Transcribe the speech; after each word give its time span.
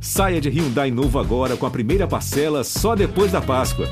Saia 0.00 0.40
de 0.40 0.48
Hyundai 0.48 0.90
novo 0.90 1.18
agora 1.18 1.56
com 1.56 1.66
a 1.66 1.70
primeira 1.70 2.06
parcela 2.06 2.62
só 2.62 2.94
depois 2.94 3.32
da 3.32 3.40
Páscoa. 3.40 3.86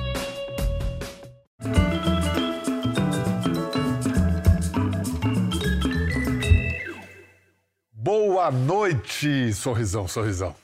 Boa 7.92 8.50
noite, 8.50 9.52
sorrisão, 9.54 10.06
sorrisão. 10.06 10.54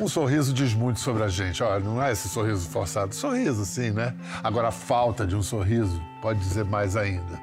Um 0.00 0.08
sorriso 0.08 0.52
diz 0.52 0.74
muito 0.74 1.00
sobre 1.00 1.22
a 1.22 1.28
gente. 1.28 1.62
Olha, 1.62 1.80
não 1.80 2.02
é 2.02 2.12
esse 2.12 2.28
sorriso 2.28 2.68
forçado. 2.68 3.14
Sorriso, 3.14 3.64
sim, 3.64 3.90
né? 3.90 4.14
Agora, 4.42 4.68
a 4.68 4.72
falta 4.72 5.26
de 5.26 5.36
um 5.36 5.42
sorriso 5.42 6.00
pode 6.20 6.38
dizer 6.40 6.64
mais 6.64 6.96
ainda. 6.96 7.40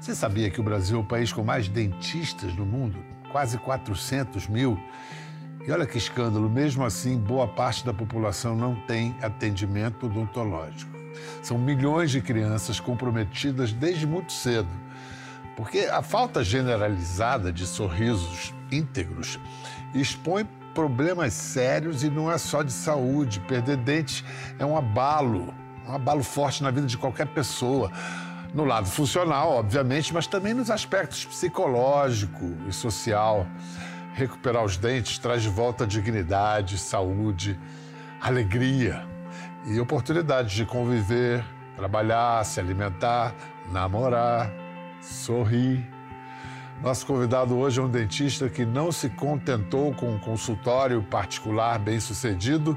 Você 0.00 0.14
sabia 0.14 0.50
que 0.50 0.60
o 0.60 0.64
Brasil 0.64 0.98
é 0.98 1.00
o 1.00 1.04
país 1.04 1.32
com 1.32 1.42
mais 1.42 1.68
dentistas 1.68 2.54
no 2.54 2.64
mundo? 2.64 2.98
Quase 3.30 3.58
400 3.58 4.46
mil. 4.48 4.78
E 5.68 5.70
olha 5.70 5.84
que 5.84 5.98
escândalo, 5.98 6.48
mesmo 6.48 6.82
assim, 6.82 7.18
boa 7.18 7.46
parte 7.46 7.84
da 7.84 7.92
população 7.92 8.56
não 8.56 8.74
tem 8.74 9.14
atendimento 9.20 10.06
odontológico. 10.06 10.90
São 11.42 11.58
milhões 11.58 12.10
de 12.10 12.22
crianças 12.22 12.80
comprometidas 12.80 13.70
desde 13.70 14.06
muito 14.06 14.32
cedo. 14.32 14.70
Porque 15.54 15.80
a 15.80 16.00
falta 16.00 16.42
generalizada 16.42 17.52
de 17.52 17.66
sorrisos 17.66 18.54
íntegros 18.72 19.38
expõe 19.92 20.48
problemas 20.74 21.34
sérios 21.34 22.02
e 22.02 22.08
não 22.08 22.32
é 22.32 22.38
só 22.38 22.62
de 22.62 22.72
saúde. 22.72 23.38
Perder 23.40 23.76
dentes 23.76 24.24
é 24.58 24.64
um 24.64 24.74
abalo, 24.74 25.52
um 25.86 25.92
abalo 25.92 26.22
forte 26.22 26.62
na 26.62 26.70
vida 26.70 26.86
de 26.86 26.96
qualquer 26.96 27.26
pessoa. 27.26 27.92
No 28.54 28.64
lado 28.64 28.86
funcional, 28.86 29.50
obviamente, 29.50 30.14
mas 30.14 30.26
também 30.26 30.54
nos 30.54 30.70
aspectos 30.70 31.26
psicológico 31.26 32.56
e 32.66 32.72
social. 32.72 33.46
Recuperar 34.18 34.64
os 34.64 34.76
dentes 34.76 35.16
traz 35.16 35.44
de 35.44 35.48
volta 35.48 35.86
dignidade, 35.86 36.76
saúde, 36.76 37.56
alegria 38.20 39.06
e 39.64 39.78
oportunidades 39.78 40.54
de 40.54 40.66
conviver, 40.66 41.44
trabalhar, 41.76 42.44
se 42.44 42.58
alimentar, 42.58 43.32
namorar, 43.70 44.50
sorrir. 45.00 45.88
Nosso 46.82 47.06
convidado 47.06 47.56
hoje 47.56 47.78
é 47.78 47.82
um 47.84 47.88
dentista 47.88 48.48
que 48.48 48.66
não 48.66 48.90
se 48.90 49.08
contentou 49.08 49.94
com 49.94 50.10
um 50.10 50.18
consultório 50.18 51.00
particular 51.00 51.78
bem 51.78 52.00
sucedido. 52.00 52.76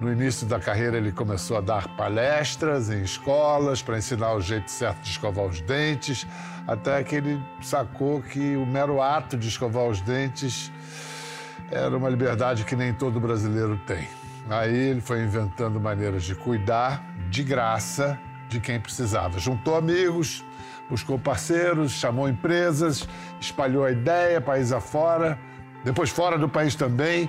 No 0.00 0.10
início 0.10 0.48
da 0.48 0.58
carreira, 0.58 0.96
ele 0.96 1.12
começou 1.12 1.58
a 1.58 1.60
dar 1.60 1.96
palestras 1.96 2.90
em 2.90 3.04
escolas 3.04 3.82
para 3.82 3.98
ensinar 3.98 4.34
o 4.34 4.40
jeito 4.40 4.68
certo 4.68 5.00
de 5.02 5.10
escovar 5.10 5.44
os 5.44 5.60
dentes 5.60 6.26
até 6.66 7.02
que 7.04 7.16
ele 7.16 7.40
sacou 7.62 8.20
que 8.20 8.56
o 8.56 8.66
mero 8.66 9.00
ato 9.00 9.36
de 9.36 9.48
escovar 9.48 9.84
os 9.84 10.00
dentes 10.00 10.72
era 11.70 11.96
uma 11.96 12.08
liberdade 12.08 12.64
que 12.64 12.74
nem 12.74 12.92
todo 12.92 13.20
brasileiro 13.20 13.78
tem. 13.86 14.08
Aí 14.48 14.74
ele 14.74 15.00
foi 15.00 15.22
inventando 15.22 15.80
maneiras 15.80 16.24
de 16.24 16.34
cuidar 16.34 17.04
de 17.28 17.42
graça 17.42 18.18
de 18.48 18.60
quem 18.60 18.78
precisava. 18.78 19.38
Juntou 19.38 19.76
amigos, 19.76 20.44
buscou 20.88 21.18
parceiros, 21.18 21.92
chamou 21.92 22.28
empresas, 22.28 23.08
espalhou 23.40 23.84
a 23.84 23.90
ideia 23.90 24.40
país 24.40 24.72
afora, 24.72 25.38
depois 25.84 26.10
fora 26.10 26.38
do 26.38 26.48
país 26.48 26.74
também. 26.74 27.28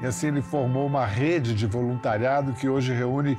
E 0.00 0.06
assim 0.06 0.28
ele 0.28 0.42
formou 0.42 0.86
uma 0.86 1.06
rede 1.06 1.54
de 1.54 1.66
voluntariado 1.66 2.52
que 2.54 2.68
hoje 2.68 2.92
reúne 2.92 3.38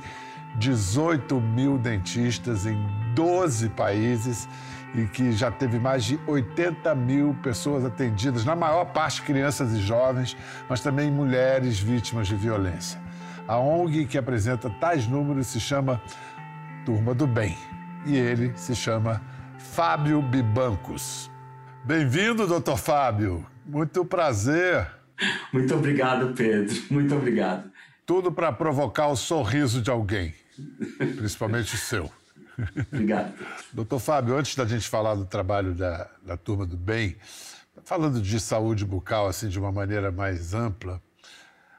18 0.56 1.40
mil 1.40 1.76
dentistas 1.76 2.64
em 2.64 2.78
12 3.14 3.68
países 3.70 4.48
e 4.96 5.06
que 5.06 5.30
já 5.30 5.50
teve 5.50 5.78
mais 5.78 6.04
de 6.04 6.18
80 6.26 6.94
mil 6.94 7.36
pessoas 7.42 7.84
atendidas, 7.84 8.46
na 8.46 8.56
maior 8.56 8.86
parte 8.86 9.20
crianças 9.20 9.74
e 9.74 9.80
jovens, 9.80 10.34
mas 10.68 10.80
também 10.80 11.10
mulheres 11.10 11.78
vítimas 11.78 12.26
de 12.26 12.34
violência. 12.34 12.98
A 13.46 13.58
ONG 13.58 14.06
que 14.06 14.16
apresenta 14.16 14.70
tais 14.70 15.06
números 15.06 15.48
se 15.48 15.60
chama 15.60 16.00
Turma 16.86 17.14
do 17.14 17.26
Bem 17.26 17.56
e 18.06 18.16
ele 18.16 18.52
se 18.56 18.74
chama 18.74 19.20
Fábio 19.58 20.22
Bibancos. 20.22 21.30
Bem-vindo, 21.84 22.46
doutor 22.46 22.78
Fábio. 22.78 23.46
Muito 23.66 24.04
prazer. 24.04 24.90
Muito 25.52 25.74
obrigado, 25.74 26.34
Pedro. 26.34 26.74
Muito 26.90 27.14
obrigado. 27.14 27.70
Tudo 28.06 28.32
para 28.32 28.50
provocar 28.50 29.08
o 29.08 29.16
sorriso 29.16 29.82
de 29.82 29.90
alguém, 29.90 30.34
principalmente 31.16 31.74
o 31.74 31.78
seu. 31.78 32.10
Obrigado. 32.92 33.34
Doutor 33.72 33.98
Fábio, 33.98 34.36
antes 34.36 34.54
da 34.54 34.64
gente 34.64 34.88
falar 34.88 35.14
do 35.14 35.24
trabalho 35.24 35.74
da, 35.74 36.08
da 36.24 36.36
Turma 36.36 36.66
do 36.66 36.76
Bem, 36.76 37.16
falando 37.84 38.20
de 38.20 38.40
saúde 38.40 38.84
bucal 38.84 39.28
assim 39.28 39.48
de 39.48 39.58
uma 39.58 39.70
maneira 39.70 40.10
mais 40.10 40.54
ampla, 40.54 41.00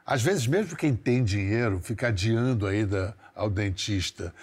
às 0.06 0.22
vezes 0.22 0.48
mesmo 0.48 0.78
quem 0.78 0.96
tem 0.96 1.24
dinheiro 1.24 1.80
fica 1.82 2.08
adiando 2.08 2.66
a 2.66 2.74
ida 2.74 3.16
ao 3.36 3.50
dentista. 3.50 4.34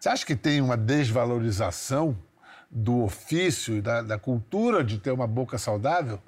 Você 0.00 0.08
acha 0.08 0.26
que 0.26 0.36
tem 0.36 0.60
uma 0.60 0.76
desvalorização 0.76 2.16
do 2.70 3.04
ofício 3.04 3.76
e 3.76 3.80
da, 3.80 4.02
da 4.02 4.18
cultura 4.18 4.82
de 4.82 4.98
ter 4.98 5.12
uma 5.12 5.26
boca 5.26 5.56
saudável? 5.56 6.20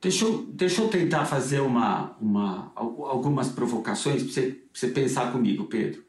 Deixa 0.00 0.24
eu, 0.24 0.44
deixa 0.46 0.82
eu 0.82 0.88
tentar 0.88 1.26
fazer 1.26 1.60
uma, 1.60 2.16
uma, 2.20 2.72
algumas 2.74 3.48
provocações 3.50 4.22
para 4.22 4.32
você, 4.32 4.60
você 4.72 4.88
pensar 4.88 5.30
comigo, 5.30 5.66
Pedro. 5.66 6.02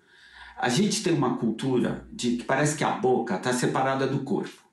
A 0.63 0.69
gente 0.69 1.03
tem 1.03 1.11
uma 1.11 1.35
cultura 1.35 2.07
de 2.09 2.37
que 2.37 2.45
parece 2.45 2.77
que 2.77 2.85
a 2.85 2.91
boca 2.91 3.35
está 3.35 3.51
separada 3.51 4.07
do 4.07 4.19
corpo. 4.19 4.63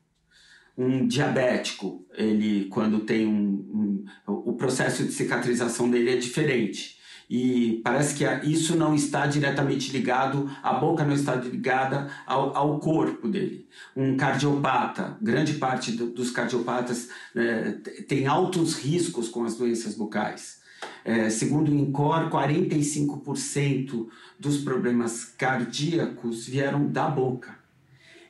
Um 0.78 1.04
diabético, 1.04 2.06
ele 2.14 2.66
quando 2.66 3.00
tem 3.00 3.26
um, 3.26 4.04
um, 4.28 4.40
o 4.48 4.52
processo 4.52 5.02
de 5.02 5.10
cicatrização 5.10 5.90
dele 5.90 6.12
é 6.12 6.16
diferente 6.16 6.96
e 7.28 7.80
parece 7.82 8.14
que 8.14 8.24
isso 8.48 8.76
não 8.76 8.94
está 8.94 9.26
diretamente 9.26 9.90
ligado, 9.90 10.48
a 10.62 10.74
boca 10.74 11.04
não 11.04 11.12
está 11.12 11.34
ligada 11.34 12.08
ao, 12.24 12.56
ao 12.56 12.78
corpo 12.78 13.26
dele. 13.26 13.66
Um 13.96 14.16
cardiopata, 14.16 15.18
grande 15.20 15.54
parte 15.54 15.90
do, 15.90 16.06
dos 16.06 16.30
cardiopatas 16.30 17.08
é, 17.34 17.72
tem 18.06 18.28
altos 18.28 18.76
riscos 18.76 19.28
com 19.28 19.42
as 19.42 19.56
doenças 19.56 19.96
bucais. 19.96 20.59
É, 21.04 21.30
segundo 21.30 21.70
o 21.70 21.74
INCOR, 21.74 22.30
45% 22.30 24.06
dos 24.38 24.58
problemas 24.58 25.24
cardíacos 25.24 26.46
vieram 26.46 26.86
da 26.86 27.08
boca. 27.08 27.58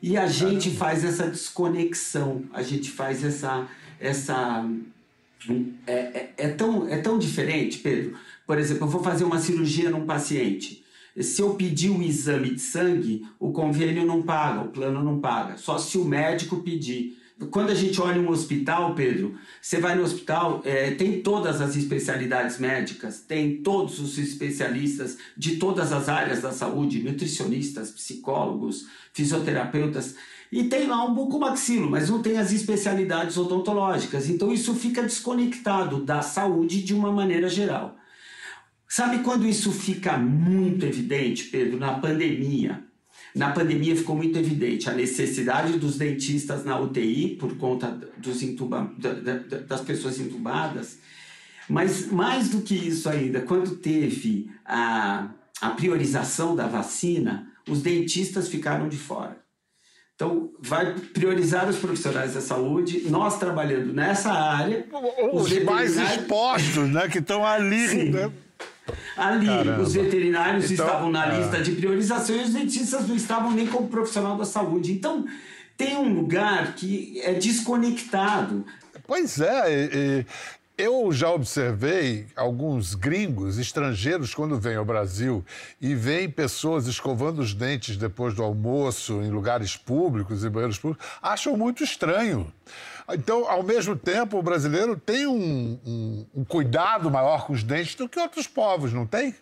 E 0.03 0.17
a 0.17 0.27
gente 0.27 0.71
faz 0.71 1.05
essa 1.05 1.27
desconexão, 1.27 2.45
a 2.53 2.63
gente 2.63 2.91
faz 2.91 3.23
essa. 3.23 3.69
essa 3.99 4.67
é, 5.87 5.93
é, 5.93 6.33
é, 6.37 6.49
tão, 6.49 6.89
é 6.89 6.99
tão 6.99 7.19
diferente, 7.19 7.79
Pedro. 7.79 8.15
Por 8.47 8.59
exemplo, 8.59 8.85
eu 8.85 8.91
vou 8.91 9.03
fazer 9.03 9.25
uma 9.25 9.39
cirurgia 9.39 9.91
num 9.91 10.07
paciente. 10.07 10.85
Se 11.19 11.43
eu 11.43 11.55
pedir 11.55 11.91
um 11.91 12.03
exame 12.03 12.55
de 12.55 12.61
sangue, 12.61 13.27
o 13.39 13.53
convênio 13.53 14.07
não 14.07 14.23
paga, 14.23 14.63
o 14.63 14.69
plano 14.69 15.03
não 15.03 15.19
paga. 15.19 15.57
Só 15.57 15.77
se 15.77 15.99
o 15.99 16.05
médico 16.05 16.63
pedir. 16.63 17.20
Quando 17.49 17.71
a 17.71 17.75
gente 17.75 17.99
olha 18.01 18.21
um 18.21 18.29
hospital, 18.29 18.95
Pedro, 18.95 19.35
você 19.63 19.81
vai 19.81 19.95
no 19.95 20.03
hospital, 20.03 20.61
é, 20.63 20.91
tem 20.91 21.23
todas 21.23 21.61
as 21.63 21.75
especialidades 21.75 22.59
médicas, 22.59 23.21
tem 23.21 23.63
todos 23.63 23.99
os 23.99 24.19
especialistas 24.19 25.17
de 25.37 25.57
todas 25.57 25.91
as 25.91 26.11
áreas 26.11 26.43
da 26.43 26.53
saúde, 26.53 27.03
nutricionistas, 27.03 27.91
psicólogos, 27.91 28.87
fisioterapeutas, 29.15 30.17
e 30.53 30.65
tem 30.65 30.87
lá 30.87 31.03
um 31.05 31.15
bucomaxilo, 31.15 31.89
mas 31.89 32.11
não 32.11 32.21
tem 32.21 32.37
as 32.37 32.53
especialidades 32.53 33.39
odontológicas. 33.39 34.29
Então 34.29 34.53
isso 34.53 34.75
fica 34.75 35.03
desconectado 35.03 36.05
da 36.05 36.21
saúde 36.21 36.83
de 36.83 36.93
uma 36.93 37.11
maneira 37.11 37.49
geral. 37.49 37.97
Sabe 38.87 39.21
quando 39.21 39.47
isso 39.47 39.71
fica 39.71 40.19
muito 40.19 40.85
evidente, 40.85 41.45
Pedro? 41.45 41.79
Na 41.79 41.95
pandemia. 41.95 42.90
Na 43.35 43.53
pandemia 43.53 43.95
ficou 43.95 44.17
muito 44.17 44.39
evidente 44.39 44.91
a 44.91 44.93
necessidade 44.93 45.79
dos 45.79 45.97
dentistas 45.97 46.65
na 46.65 46.79
UTI 46.79 47.37
por 47.37 47.57
conta 47.57 47.89
dos 48.19 48.43
intuba, 48.43 48.91
das 49.67 49.81
pessoas 49.83 50.19
intubadas. 50.19 50.99
Mas 51.69 52.11
mais 52.11 52.49
do 52.49 52.63
que 52.63 52.75
isso 52.75 53.09
ainda, 53.09 53.41
quando 53.43 53.77
teve 53.77 54.51
a, 54.65 55.29
a 55.61 55.71
priorização 55.71 56.57
da 56.57 56.67
vacina, 56.67 57.47
os 57.69 57.83
dentistas 57.83 58.49
ficaram 58.49 58.89
de 58.89 58.97
fora. 58.97 59.39
Então, 60.17 60.51
vai 60.59 60.93
priorizar 61.15 61.67
os 61.67 61.77
profissionais 61.77 62.35
da 62.35 62.43
saúde, 62.43 63.09
nós 63.09 63.39
trabalhando 63.39 63.95
nessa 63.95 64.31
área. 64.31 64.87
Os, 65.33 65.51
os 65.51 65.65
mais 65.65 65.97
expostos, 65.97 66.91
né? 66.91 67.09
Que 67.09 67.21
estão 67.21 67.47
ali. 67.47 67.89
Sim. 67.89 68.11
Né? 68.11 68.31
Ali, 69.21 69.47
Caramba. 69.47 69.83
os 69.83 69.93
veterinários 69.93 70.71
então, 70.71 70.87
estavam 70.87 71.11
na 71.11 71.27
é. 71.27 71.39
lista 71.39 71.61
de 71.61 71.73
priorização 71.73 72.35
e 72.37 72.43
os 72.43 72.55
dentistas 72.55 73.07
não 73.07 73.15
estavam 73.15 73.51
nem 73.51 73.67
como 73.67 73.87
profissional 73.87 74.35
da 74.35 74.47
saúde. 74.47 74.93
Então, 74.93 75.27
tem 75.77 75.95
um 75.95 76.15
lugar 76.15 76.75
que 76.75 77.21
é 77.23 77.35
desconectado. 77.35 78.65
Pois 79.07 79.39
é, 79.39 79.89
e, 79.93 80.27
eu 80.81 81.13
já 81.13 81.31
observei 81.31 82.27
alguns 82.35 82.95
gringos, 82.95 83.59
estrangeiros, 83.59 84.35
quando 84.35 84.59
vêm 84.59 84.77
ao 84.77 84.85
Brasil 84.85 85.45
e 85.81 85.95
veem 85.95 86.31
pessoas 86.31 86.87
escovando 86.87 87.41
os 87.41 87.53
dentes 87.53 87.97
depois 87.97 88.35
do 88.35 88.43
almoço 88.43 89.21
em 89.21 89.31
lugares 89.31 89.77
públicos 89.77 90.43
e 90.43 90.49
banheiros 90.49 90.79
públicos, 90.79 91.07
acham 91.21 91.57
muito 91.57 91.85
estranho. 91.85 92.51
Então, 93.13 93.49
ao 93.49 93.63
mesmo 93.63 93.95
tempo, 93.95 94.39
o 94.39 94.43
brasileiro 94.43 94.97
tem 94.97 95.27
um, 95.27 95.79
um, 95.85 96.27
um 96.37 96.45
cuidado 96.45 97.11
maior 97.11 97.47
com 97.47 97.53
os 97.53 97.63
dentes 97.63 97.95
do 97.95 98.09
que 98.09 98.19
outros 98.19 98.47
povos, 98.47 98.93
não 98.93 99.07
tem? 99.07 99.35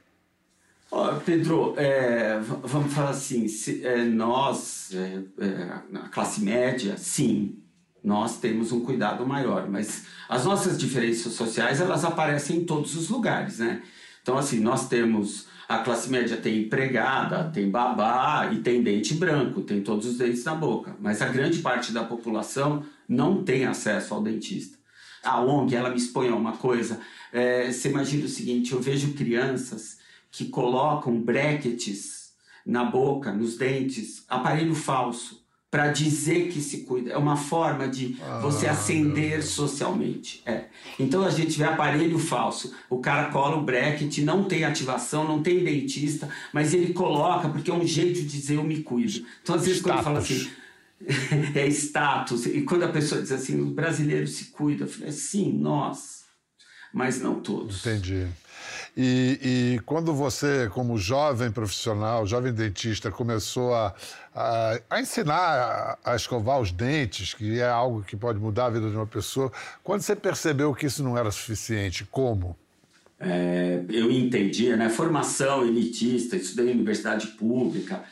Oh, 0.90 1.14
Pedro, 1.24 1.74
é, 1.76 2.40
vamos 2.40 2.92
falar 2.94 3.10
assim, 3.10 3.46
se, 3.46 3.86
é, 3.86 4.04
nós, 4.04 4.90
é, 4.94 5.20
é, 5.44 5.98
a 5.98 6.08
classe 6.08 6.40
média, 6.40 6.96
sim, 6.96 7.58
nós 8.02 8.38
temos 8.38 8.72
um 8.72 8.80
cuidado 8.80 9.26
maior, 9.26 9.68
mas 9.68 10.06
as 10.28 10.44
nossas 10.44 10.78
diferenças 10.78 11.32
sociais, 11.32 11.80
elas 11.80 12.04
aparecem 12.04 12.58
em 12.58 12.64
todos 12.64 12.96
os 12.96 13.08
lugares, 13.08 13.58
né? 13.58 13.82
Então, 14.22 14.36
assim, 14.36 14.60
nós 14.60 14.88
temos, 14.88 15.46
a 15.68 15.78
classe 15.78 16.10
média 16.10 16.36
tem 16.36 16.62
empregada, 16.64 17.50
tem 17.50 17.70
babá 17.70 18.50
e 18.52 18.58
tem 18.58 18.82
dente 18.82 19.14
branco, 19.14 19.62
tem 19.62 19.80
todos 19.82 20.06
os 20.06 20.18
dentes 20.18 20.44
na 20.44 20.54
boca, 20.54 20.96
mas 21.00 21.22
a 21.22 21.28
grande 21.28 21.60
parte 21.60 21.92
da 21.92 22.04
população 22.04 22.84
não 23.08 23.42
tem 23.42 23.64
acesso 23.64 24.14
ao 24.14 24.22
dentista. 24.22 24.76
A 25.22 25.40
ONG, 25.40 25.74
ela 25.74 25.90
me 25.90 25.96
expõe 25.96 26.28
a 26.28 26.34
uma 26.34 26.52
coisa, 26.52 27.00
é, 27.32 27.72
você 27.72 27.88
imagina 27.88 28.26
o 28.26 28.28
seguinte, 28.28 28.72
eu 28.72 28.80
vejo 28.80 29.14
crianças 29.14 29.98
que 30.30 30.46
colocam 30.46 31.20
brackets 31.20 32.32
na 32.64 32.84
boca, 32.84 33.32
nos 33.32 33.56
dentes, 33.56 34.24
aparelho 34.28 34.74
falso, 34.74 35.42
para 35.70 35.88
dizer 35.88 36.48
que 36.48 36.60
se 36.60 36.78
cuida. 36.78 37.12
É 37.12 37.16
uma 37.16 37.36
forma 37.36 37.86
de 37.86 38.16
ah, 38.22 38.38
você 38.38 38.66
ascender 38.66 39.42
socialmente. 39.42 40.42
É. 40.46 40.64
Então 40.98 41.22
a 41.22 41.30
gente 41.30 41.58
vê 41.58 41.64
aparelho 41.64 42.18
falso. 42.18 42.74
O 42.88 42.98
cara 42.98 43.30
cola 43.30 43.56
o 43.56 43.62
bracket, 43.62 44.18
não 44.18 44.44
tem 44.44 44.64
ativação, 44.64 45.28
não 45.28 45.42
tem 45.42 45.62
dentista, 45.62 46.28
mas 46.52 46.72
ele 46.72 46.92
coloca 46.94 47.48
porque 47.48 47.70
é 47.70 47.74
um 47.74 47.86
jeito 47.86 48.20
de 48.20 48.26
dizer 48.26 48.56
eu 48.56 48.64
me 48.64 48.82
cuido. 48.82 49.26
Então 49.42 49.54
às 49.54 49.66
vezes 49.66 49.80
status. 49.80 50.02
quando 50.02 50.04
fala 50.04 50.18
assim 50.20 50.50
é 51.54 51.66
status 51.68 52.46
e 52.46 52.62
quando 52.62 52.84
a 52.84 52.88
pessoa 52.88 53.20
diz 53.20 53.30
assim 53.30 53.60
o 53.60 53.66
brasileiro 53.66 54.26
se 54.26 54.46
cuida, 54.46 54.84
eu 54.84 54.88
falei 54.88 55.12
sim, 55.12 55.52
nós, 55.52 56.24
mas 56.92 57.20
não 57.20 57.40
todos. 57.40 57.86
Entendi. 57.86 58.26
E, 59.00 59.38
e, 59.76 59.80
quando 59.86 60.12
você, 60.12 60.68
como 60.74 60.98
jovem 60.98 61.52
profissional, 61.52 62.26
jovem 62.26 62.52
dentista, 62.52 63.12
começou 63.12 63.72
a, 63.72 63.94
a, 64.34 64.80
a 64.90 65.00
ensinar 65.00 65.36
a, 66.04 66.12
a, 66.12 66.16
escovar 66.16 66.60
os 66.60 66.72
dentes, 66.72 67.32
que 67.32 67.60
é 67.60 67.68
algo 67.68 68.02
que 68.02 68.16
pode 68.16 68.40
mudar 68.40 68.66
a 68.66 68.70
vida 68.70 68.90
de 68.90 68.96
uma 68.96 69.06
pessoa, 69.06 69.52
quando 69.84 70.00
você 70.00 70.16
percebeu 70.16 70.74
que 70.74 70.86
isso 70.86 71.04
não 71.04 71.16
era 71.16 71.30
suficiente, 71.30 72.04
como? 72.10 72.56
É, 73.20 73.84
eu 73.88 74.10
entendia, 74.10 74.76
né? 74.76 74.88
Formação 74.88 75.64
elitista, 75.64 76.34
estudei 76.34 76.72
em 76.72 76.74
universidade 76.74 77.28
pública, 77.28 78.02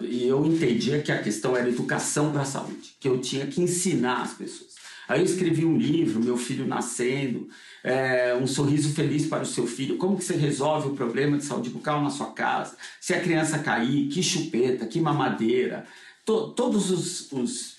e 0.00 0.26
eu 0.26 0.44
entendia 0.44 1.00
que 1.02 1.12
a 1.12 1.22
questão 1.22 1.56
era 1.56 1.68
educação 1.68 2.32
para 2.32 2.42
a 2.42 2.46
saúde, 2.46 2.96
que 2.98 3.06
eu 3.06 3.20
tinha 3.20 3.46
que 3.46 3.62
ensinar 3.62 4.22
as 4.22 4.34
pessoas. 4.34 4.72
Aí 5.08 5.20
eu 5.20 5.24
escrevi 5.24 5.64
um 5.64 5.76
livro, 5.76 6.20
Meu 6.20 6.36
Filho 6.36 6.66
Nascendo, 6.66 7.48
é, 7.84 8.34
um 8.34 8.46
sorriso 8.46 8.94
feliz 8.94 9.26
para 9.26 9.42
o 9.42 9.46
seu 9.46 9.66
filho, 9.66 9.96
como 9.96 10.16
que 10.16 10.24
você 10.24 10.36
resolve 10.36 10.88
o 10.88 10.94
problema 10.94 11.36
de 11.36 11.44
saúde 11.44 11.70
bucal 11.70 12.00
na 12.00 12.10
sua 12.10 12.32
casa, 12.32 12.76
se 13.00 13.12
a 13.12 13.20
criança 13.20 13.58
cair, 13.58 14.08
que 14.08 14.22
chupeta, 14.22 14.86
que 14.86 15.00
mamadeira, 15.00 15.86
to, 16.24 16.50
todos 16.50 16.90
os, 16.90 17.32
os, 17.32 17.76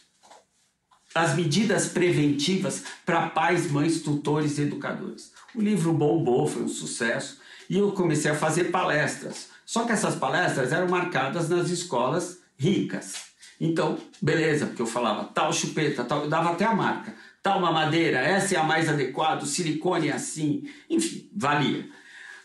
as 1.16 1.36
medidas 1.36 1.88
preventivas 1.88 2.84
para 3.06 3.30
pais, 3.30 3.72
mães, 3.72 4.02
tutores 4.02 4.58
e 4.58 4.64
educadores. 4.64 5.32
O 5.56 5.62
livro 5.62 5.94
bombou, 5.94 6.48
foi 6.48 6.64
um 6.64 6.68
sucesso, 6.68 7.40
e 7.70 7.78
eu 7.78 7.92
comecei 7.92 8.30
a 8.30 8.36
fazer 8.36 8.66
palestras. 8.66 9.50
Só 9.66 9.86
que 9.86 9.94
essas 9.94 10.16
palestras 10.16 10.74
eram 10.74 10.90
marcadas 10.90 11.48
nas 11.48 11.70
escolas 11.70 12.40
ricas. 12.58 13.32
Então, 13.60 13.98
beleza, 14.22 14.66
porque 14.66 14.82
eu 14.82 14.86
falava 14.86 15.24
tal 15.26 15.54
chupeta, 15.54 16.04
tal, 16.04 16.24
eu 16.24 16.30
dava 16.30 16.52
até 16.52 16.66
a 16.66 16.76
marca 16.76 17.16
tal 17.44 17.60
mamadeira, 17.60 18.20
essa 18.20 18.56
é 18.56 18.58
a 18.58 18.64
mais 18.64 18.88
adequada, 18.88 19.46
silicone 19.46 20.08
é 20.08 20.14
assim, 20.14 20.64
enfim, 20.90 21.30
valia. 21.36 21.86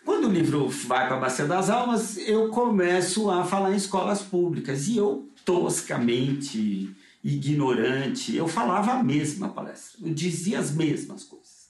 Quando 0.04 0.26
o 0.26 0.32
livro 0.32 0.68
vai 0.68 1.06
para 1.06 1.16
a 1.16 1.20
Bacia 1.20 1.46
das 1.46 1.70
Almas, 1.70 2.18
eu 2.18 2.48
começo 2.48 3.30
a 3.30 3.44
falar 3.44 3.72
em 3.72 3.76
escolas 3.76 4.20
públicas 4.20 4.88
e 4.88 4.96
eu, 4.96 5.28
toscamente, 5.44 6.90
ignorante, 7.22 8.34
eu 8.34 8.48
falava 8.48 8.92
a 8.92 9.02
mesma 9.02 9.48
palestra, 9.50 10.00
eu 10.04 10.12
dizia 10.12 10.58
as 10.58 10.72
mesmas 10.72 11.22
coisas. 11.22 11.68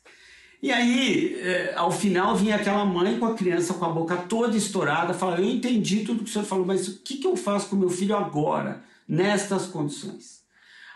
E 0.62 0.72
aí, 0.72 1.34
é, 1.40 1.74
ao 1.76 1.92
final, 1.92 2.34
vinha 2.34 2.56
aquela 2.56 2.84
mãe 2.84 3.18
com 3.18 3.26
a 3.26 3.34
criança 3.34 3.74
com 3.74 3.84
a 3.84 3.90
boca 3.90 4.16
toda 4.16 4.56
estourada, 4.56 5.14
falando: 5.14 5.40
Eu 5.40 5.50
entendi 5.50 6.00
tudo 6.00 6.24
que 6.24 6.30
o 6.30 6.32
senhor 6.32 6.44
falou, 6.44 6.66
mas 6.66 6.88
o 6.88 6.98
que, 7.00 7.18
que 7.18 7.26
eu 7.26 7.36
faço 7.36 7.68
com 7.68 7.76
meu 7.76 7.90
filho 7.90 8.16
agora, 8.16 8.82
nestas 9.06 9.66
condições? 9.66 10.37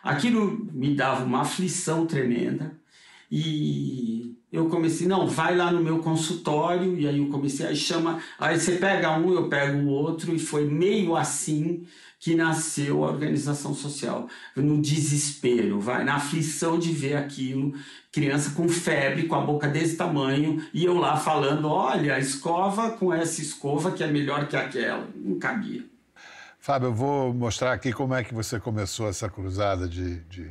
Aquilo 0.02 0.68
me 0.72 0.94
dava 0.94 1.24
uma 1.24 1.42
aflição 1.42 2.06
tremenda 2.06 2.76
e 3.30 4.36
eu 4.52 4.68
comecei, 4.68 5.06
não, 5.06 5.26
vai 5.26 5.56
lá 5.56 5.72
no 5.72 5.82
meu 5.82 6.00
consultório, 6.00 6.98
e 6.98 7.08
aí 7.08 7.18
eu 7.18 7.28
comecei, 7.28 7.66
aí 7.66 7.74
chama, 7.74 8.20
aí 8.38 8.60
você 8.60 8.72
pega 8.72 9.16
um, 9.16 9.32
eu 9.32 9.48
pego 9.48 9.78
o 9.78 9.88
outro, 9.88 10.34
e 10.34 10.38
foi 10.38 10.66
meio 10.66 11.16
assim 11.16 11.86
que 12.20 12.34
nasceu 12.34 13.02
a 13.02 13.08
organização 13.08 13.74
social, 13.74 14.28
no 14.54 14.80
desespero, 14.80 15.80
vai, 15.80 16.04
na 16.04 16.16
aflição 16.16 16.78
de 16.78 16.92
ver 16.92 17.16
aquilo, 17.16 17.72
criança 18.12 18.50
com 18.50 18.68
febre, 18.68 19.22
com 19.22 19.34
a 19.34 19.40
boca 19.40 19.66
desse 19.66 19.96
tamanho, 19.96 20.62
e 20.74 20.84
eu 20.84 20.98
lá 20.98 21.16
falando, 21.16 21.66
olha, 21.68 22.18
escova 22.18 22.90
com 22.90 23.12
essa 23.12 23.40
escova 23.40 23.90
que 23.90 24.04
é 24.04 24.06
melhor 24.06 24.46
que 24.46 24.56
aquela, 24.56 25.08
não 25.16 25.38
cabia. 25.38 25.91
Fábio, 26.62 26.90
eu 26.90 26.94
vou 26.94 27.34
mostrar 27.34 27.72
aqui 27.72 27.92
como 27.92 28.14
é 28.14 28.22
que 28.22 28.32
você 28.32 28.60
começou 28.60 29.08
essa 29.08 29.28
cruzada 29.28 29.88
de, 29.88 30.20
de, 30.26 30.48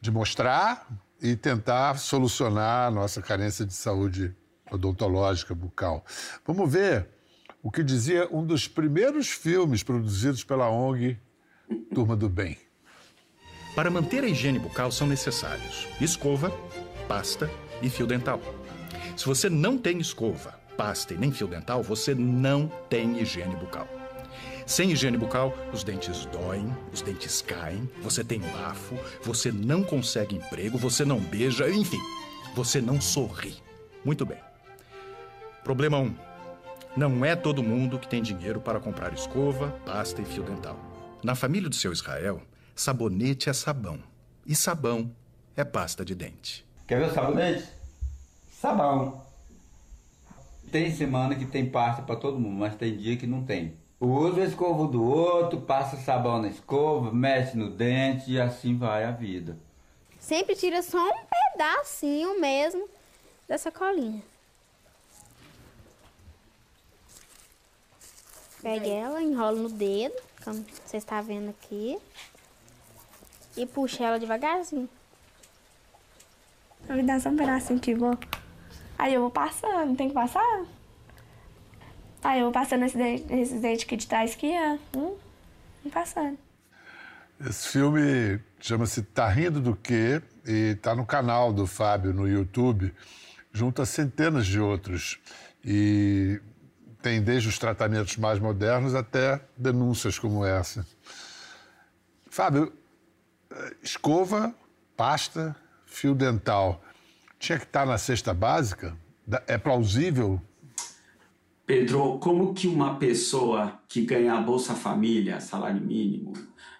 de 0.00 0.08
mostrar 0.08 0.86
e 1.20 1.34
tentar 1.34 1.98
solucionar 1.98 2.86
a 2.86 2.90
nossa 2.92 3.20
carência 3.20 3.66
de 3.66 3.74
saúde 3.74 4.32
odontológica 4.70 5.56
bucal. 5.56 6.04
Vamos 6.46 6.72
ver 6.72 7.08
o 7.60 7.72
que 7.72 7.82
dizia 7.82 8.28
um 8.30 8.46
dos 8.46 8.68
primeiros 8.68 9.30
filmes 9.30 9.82
produzidos 9.82 10.44
pela 10.44 10.70
ONG 10.70 11.18
Turma 11.92 12.14
do 12.14 12.28
Bem. 12.28 12.56
Para 13.74 13.90
manter 13.90 14.22
a 14.22 14.28
higiene 14.28 14.60
bucal 14.60 14.92
são 14.92 15.08
necessários 15.08 15.88
escova, 16.00 16.52
pasta 17.08 17.50
e 17.82 17.90
fio 17.90 18.06
dental. 18.06 18.40
Se 19.16 19.26
você 19.26 19.50
não 19.50 19.76
tem 19.76 19.98
escova, 19.98 20.52
pasta 20.76 21.14
e 21.14 21.18
nem 21.18 21.32
fio 21.32 21.48
dental, 21.48 21.82
você 21.82 22.14
não 22.14 22.68
tem 22.88 23.20
higiene 23.20 23.56
bucal. 23.56 23.97
Sem 24.68 24.90
higiene 24.90 25.16
bucal, 25.16 25.54
os 25.72 25.82
dentes 25.82 26.26
doem, 26.26 26.70
os 26.92 27.00
dentes 27.00 27.40
caem, 27.40 27.88
você 28.02 28.22
tem 28.22 28.38
bafo, 28.38 28.94
você 29.22 29.50
não 29.50 29.82
consegue 29.82 30.36
emprego, 30.36 30.76
você 30.76 31.06
não 31.06 31.18
beija, 31.18 31.70
enfim, 31.70 31.98
você 32.54 32.78
não 32.78 33.00
sorri. 33.00 33.56
Muito 34.04 34.26
bem. 34.26 34.36
Problema 35.64 35.96
1. 35.98 36.02
Um, 36.02 36.14
não 36.98 37.24
é 37.24 37.34
todo 37.34 37.62
mundo 37.62 37.98
que 37.98 38.06
tem 38.06 38.22
dinheiro 38.22 38.60
para 38.60 38.78
comprar 38.78 39.14
escova, 39.14 39.70
pasta 39.86 40.20
e 40.20 40.24
fio 40.26 40.42
dental. 40.42 40.78
Na 41.24 41.34
família 41.34 41.70
do 41.70 41.74
seu 41.74 41.90
Israel, 41.90 42.42
sabonete 42.76 43.48
é 43.48 43.54
sabão 43.54 43.98
e 44.44 44.54
sabão 44.54 45.10
é 45.56 45.64
pasta 45.64 46.04
de 46.04 46.14
dente. 46.14 46.62
Quer 46.86 46.98
ver 46.98 47.10
o 47.10 47.14
sabonete? 47.14 47.66
Sabão. 48.50 49.24
Tem 50.70 50.94
semana 50.94 51.34
que 51.34 51.46
tem 51.46 51.70
pasta 51.70 52.02
para 52.02 52.16
todo 52.16 52.38
mundo, 52.38 52.58
mas 52.58 52.74
tem 52.74 52.98
dia 52.98 53.16
que 53.16 53.26
não 53.26 53.42
tem. 53.42 53.87
Usa 54.00 54.42
a 54.42 54.44
escova 54.44 54.86
do 54.86 55.02
outro, 55.02 55.60
passa 55.60 55.96
sabão 55.96 56.40
na 56.40 56.48
escova, 56.48 57.10
mexe 57.12 57.56
no 57.56 57.68
dente 57.68 58.30
e 58.30 58.40
assim 58.40 58.76
vai 58.76 59.04
a 59.04 59.10
vida. 59.10 59.58
Sempre 60.20 60.54
tira 60.54 60.82
só 60.82 61.04
um 61.04 61.24
pedacinho 61.52 62.40
mesmo 62.40 62.88
dessa 63.48 63.72
colinha. 63.72 64.22
Pega 68.62 68.86
ela, 68.86 69.22
enrola 69.22 69.56
no 69.56 69.68
dedo, 69.68 70.14
como 70.44 70.64
você 70.84 70.96
está 70.96 71.20
vendo 71.20 71.50
aqui. 71.50 71.98
E 73.56 73.66
puxa 73.66 74.04
ela 74.04 74.18
devagarzinho. 74.18 74.88
Me 76.88 77.02
dá 77.02 77.18
só 77.18 77.30
um 77.30 77.36
pedacinho 77.36 77.78
aqui, 77.78 77.94
vou. 77.94 78.16
Aí 78.96 79.14
eu 79.14 79.22
vou 79.22 79.30
passando, 79.30 79.96
tem 79.96 80.08
que 80.08 80.14
passar? 80.14 80.66
Aí 82.22 82.40
eu 82.40 82.46
vou 82.46 82.52
passando 82.52 82.84
esse 82.84 82.96
dente, 82.96 83.32
esse 83.32 83.54
dente 83.58 83.84
aqui 83.84 83.96
de 83.96 84.06
trás 84.06 84.34
que 84.34 84.52
é. 84.52 84.78
Hum, 84.96 85.16
passando. 85.92 86.38
Esse 87.46 87.68
filme 87.68 88.40
chama-se 88.60 89.02
Tá 89.02 89.28
Rindo 89.28 89.60
do 89.60 89.76
Quê? 89.76 90.20
E 90.44 90.74
tá 90.76 90.94
no 90.94 91.06
canal 91.06 91.52
do 91.52 91.66
Fábio 91.66 92.12
no 92.12 92.26
YouTube, 92.26 92.92
junto 93.52 93.80
a 93.80 93.86
centenas 93.86 94.46
de 94.46 94.58
outros. 94.58 95.20
E 95.64 96.40
tem 97.00 97.22
desde 97.22 97.48
os 97.48 97.58
tratamentos 97.58 98.16
mais 98.16 98.38
modernos 98.38 98.94
até 98.94 99.40
denúncias 99.56 100.18
como 100.18 100.44
essa. 100.44 100.84
Fábio, 102.28 102.72
escova, 103.82 104.54
pasta, 104.96 105.54
fio 105.86 106.14
dental. 106.14 106.82
tinha 107.38 107.58
que 107.58 107.64
estar 107.64 107.86
na 107.86 107.98
cesta 107.98 108.34
básica? 108.34 108.96
É 109.46 109.56
plausível? 109.56 110.40
Pedro, 111.68 112.18
como 112.18 112.54
que 112.54 112.66
uma 112.66 112.94
pessoa 112.94 113.78
que 113.86 114.00
ganha 114.00 114.32
a 114.32 114.40
Bolsa 114.40 114.74
Família, 114.74 115.38
salário 115.38 115.82
mínimo, 115.82 116.32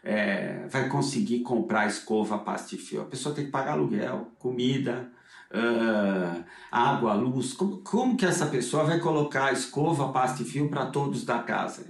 é, 0.02 0.66
vai 0.71 0.88
conseguir 0.88 1.40
comprar 1.40 1.87
escova, 1.87 2.38
pasta 2.38 2.75
e 2.75 2.78
fio? 2.78 3.02
A 3.02 3.04
pessoa 3.04 3.35
tem 3.35 3.45
que 3.45 3.50
pagar 3.50 3.73
aluguel, 3.73 4.33
comida, 4.38 5.12
uh, 5.52 6.42
água, 6.73 7.12
luz. 7.12 7.52
Como, 7.52 7.83
como 7.83 8.16
que 8.16 8.25
essa 8.25 8.47
pessoa 8.47 8.85
vai 8.85 8.99
colocar 8.99 9.52
escova, 9.52 10.11
pasta 10.11 10.40
e 10.40 10.47
fio 10.47 10.71
para 10.71 10.87
todos 10.87 11.23
da 11.23 11.40
casa? 11.40 11.85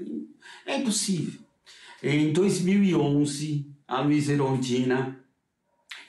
É 0.67 0.79
impossível. 0.79 1.39
Em 2.03 2.33
2011, 2.33 3.65
a 3.87 4.01
Luísa 4.01 4.33
Erondina 4.33 5.21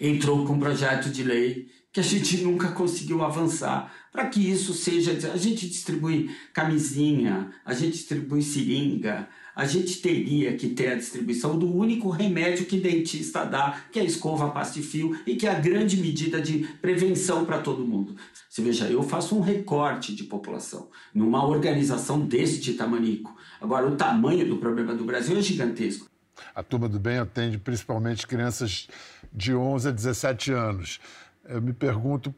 entrou 0.02 0.44
com 0.44 0.54
um 0.54 0.60
projeto 0.60 1.12
de 1.12 1.22
lei 1.24 1.70
que 1.94 2.00
a 2.00 2.04
gente 2.04 2.42
nunca 2.42 2.72
conseguiu 2.72 3.24
avançar. 3.24 3.89
Para 4.20 4.28
que 4.28 4.52
isso 4.52 4.74
seja. 4.74 5.14
A 5.32 5.38
gente 5.38 5.66
distribui 5.66 6.30
camisinha, 6.52 7.52
a 7.64 7.74
gente 7.74 7.94
distribui 7.94 8.42
seringa, 8.42 9.30
a 9.56 9.64
gente 9.64 10.02
teria 10.02 10.58
que 10.58 10.68
ter 10.68 10.90
a 10.90 10.96
distribuição 10.96 11.58
do 11.58 11.74
único 11.74 12.10
remédio 12.10 12.66
que 12.66 12.82
dentista 12.82 13.46
dá, 13.46 13.82
que 13.90 13.98
é 13.98 14.02
a 14.02 14.06
escova 14.06 14.50
pasta 14.50 14.82
fio, 14.82 15.18
e 15.26 15.38
que 15.38 15.48
é 15.48 15.52
a 15.52 15.58
grande 15.58 15.96
medida 15.96 16.42
de 16.42 16.68
prevenção 16.82 17.46
para 17.46 17.60
todo 17.60 17.88
mundo. 17.88 18.18
Você 18.50 18.62
veja, 18.62 18.90
eu 18.90 19.04
faço 19.04 19.38
um 19.38 19.40
recorte 19.40 20.14
de 20.14 20.26
população 20.26 20.90
numa 21.16 21.48
organização 21.48 22.20
deste 22.20 22.74
tamanico. 22.74 23.34
Agora, 23.62 23.88
o 23.88 23.96
tamanho 23.96 24.46
do 24.46 24.58
problema 24.58 24.94
do 24.94 25.06
Brasil 25.06 25.38
é 25.38 25.42
gigantesco. 25.42 26.10
A 26.54 26.62
Turma 26.62 26.90
do 26.90 27.00
Bem 27.00 27.20
atende 27.20 27.58
principalmente 27.58 28.28
crianças 28.28 28.90
de 29.32 29.56
11 29.56 29.88
a 29.88 29.92
17 29.92 30.52
anos. 30.52 31.00
Eu 31.48 31.62
me 31.62 31.72
pergunto 31.72 32.36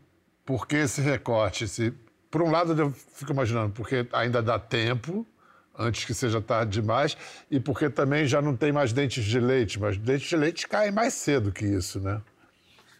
por 0.51 0.67
que 0.67 0.75
esse 0.75 0.99
recorte? 0.99 1.65
Se, 1.65 1.93
por 2.29 2.41
um 2.41 2.51
lado, 2.51 2.73
eu 2.73 2.91
fico 2.91 3.31
imaginando, 3.31 3.71
porque 3.71 4.05
ainda 4.11 4.43
dá 4.43 4.59
tempo, 4.59 5.25
antes 5.79 6.03
que 6.03 6.13
seja 6.13 6.41
tarde 6.41 6.81
demais, 6.81 7.15
e 7.49 7.57
porque 7.57 7.89
também 7.89 8.25
já 8.25 8.41
não 8.41 8.53
tem 8.53 8.69
mais 8.69 8.91
dentes 8.91 9.23
de 9.23 9.39
leite, 9.39 9.79
mas 9.79 9.97
dentes 9.97 10.27
de 10.27 10.35
leite 10.35 10.67
caem 10.67 10.91
mais 10.91 11.13
cedo 11.13 11.53
que 11.53 11.63
isso, 11.63 12.01
né? 12.01 12.21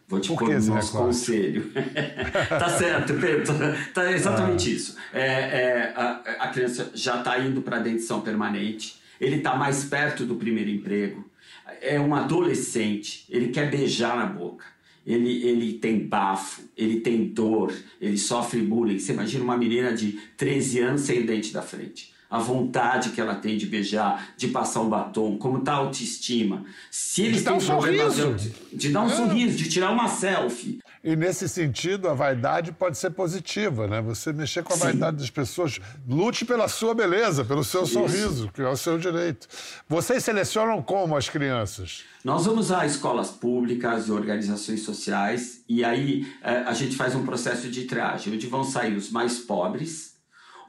Vou 0.07 0.21
te 0.21 0.29
pôr 0.29 0.47
no 0.47 0.65
nosso 0.65 0.93
conselho. 0.93 1.73
tá 2.47 2.69
certo, 2.69 3.15
Pedro. 3.15 3.53
Tá 3.93 4.09
exatamente 4.09 4.69
ah. 4.69 4.73
isso. 4.73 4.97
É, 5.13 5.21
é, 5.21 5.93
a, 5.93 6.45
a, 6.45 6.47
criança 6.49 6.89
já 6.93 7.19
está 7.19 7.37
indo 7.37 7.61
para 7.61 7.77
a 7.77 7.79
dentição 7.81 8.21
permanente, 8.21 9.01
ele 9.19 9.37
está 9.37 9.55
mais 9.57 9.83
perto 9.83 10.25
do 10.25 10.35
primeiro 10.35 10.69
emprego, 10.69 11.29
é 11.81 11.99
um 11.99 12.15
adolescente, 12.15 13.25
ele 13.29 13.49
quer 13.49 13.69
beijar 13.69 14.15
na 14.15 14.25
boca 14.25 14.63
ele, 15.05 15.43
ele 15.43 15.73
tem 15.73 15.99
bafo, 15.99 16.61
ele 16.77 16.99
tem 16.99 17.25
dor, 17.25 17.73
ele 17.99 18.17
sofre 18.17 18.61
bullying. 18.61 18.99
Você 18.99 19.13
imagina 19.13 19.43
uma 19.43 19.57
menina 19.57 19.93
de 19.93 20.19
13 20.37 20.79
anos 20.79 21.01
sem 21.01 21.25
dente 21.25 21.51
da 21.51 21.61
frente. 21.61 22.11
A 22.29 22.39
vontade 22.39 23.09
que 23.09 23.19
ela 23.19 23.35
tem 23.35 23.57
de 23.57 23.65
beijar, 23.65 24.33
de 24.37 24.47
passar 24.47 24.81
um 24.81 24.89
batom, 24.89 25.37
como 25.37 25.57
está 25.57 25.73
a 25.73 25.77
autoestima. 25.77 26.63
Se 26.89 27.23
eles 27.23 27.39
de 27.39 27.43
têm 27.43 27.53
um 27.53 27.59
sorriso. 27.59 28.33
de, 28.35 28.77
de 28.77 28.89
dar 28.89 29.01
um 29.01 29.11
é. 29.11 29.15
sorriso, 29.15 29.57
de 29.57 29.69
tirar 29.69 29.91
uma 29.91 30.07
selfie. 30.07 30.79
E 31.03 31.15
nesse 31.15 31.49
sentido, 31.49 32.07
a 32.07 32.13
vaidade 32.13 32.71
pode 32.71 32.95
ser 32.95 33.09
positiva, 33.09 33.87
né? 33.87 33.99
Você 34.01 34.31
mexer 34.31 34.63
com 34.63 34.73
a 34.73 34.75
Sim. 34.75 34.83
vaidade 34.83 35.17
das 35.17 35.31
pessoas. 35.31 35.79
Lute 36.07 36.45
pela 36.45 36.67
sua 36.67 36.93
beleza, 36.93 37.43
pelo 37.43 37.63
seu 37.63 37.83
Isso. 37.83 37.93
sorriso, 37.93 38.51
que 38.53 38.61
é 38.61 38.69
o 38.69 38.77
seu 38.77 38.99
direito. 38.99 39.47
Vocês 39.89 40.23
selecionam 40.23 40.79
como 40.83 41.17
as 41.17 41.27
crianças? 41.27 42.03
Nós 42.23 42.45
vamos 42.45 42.71
a 42.71 42.85
escolas 42.85 43.31
públicas 43.31 44.07
e 44.07 44.11
organizações 44.11 44.81
sociais, 44.81 45.63
e 45.67 45.83
aí 45.83 46.27
eh, 46.43 46.63
a 46.67 46.73
gente 46.73 46.95
faz 46.95 47.15
um 47.15 47.25
processo 47.25 47.67
de 47.67 47.85
triagem, 47.85 48.35
onde 48.35 48.45
vão 48.45 48.63
sair 48.63 48.95
os 48.95 49.09
mais 49.09 49.39
pobres, 49.39 50.11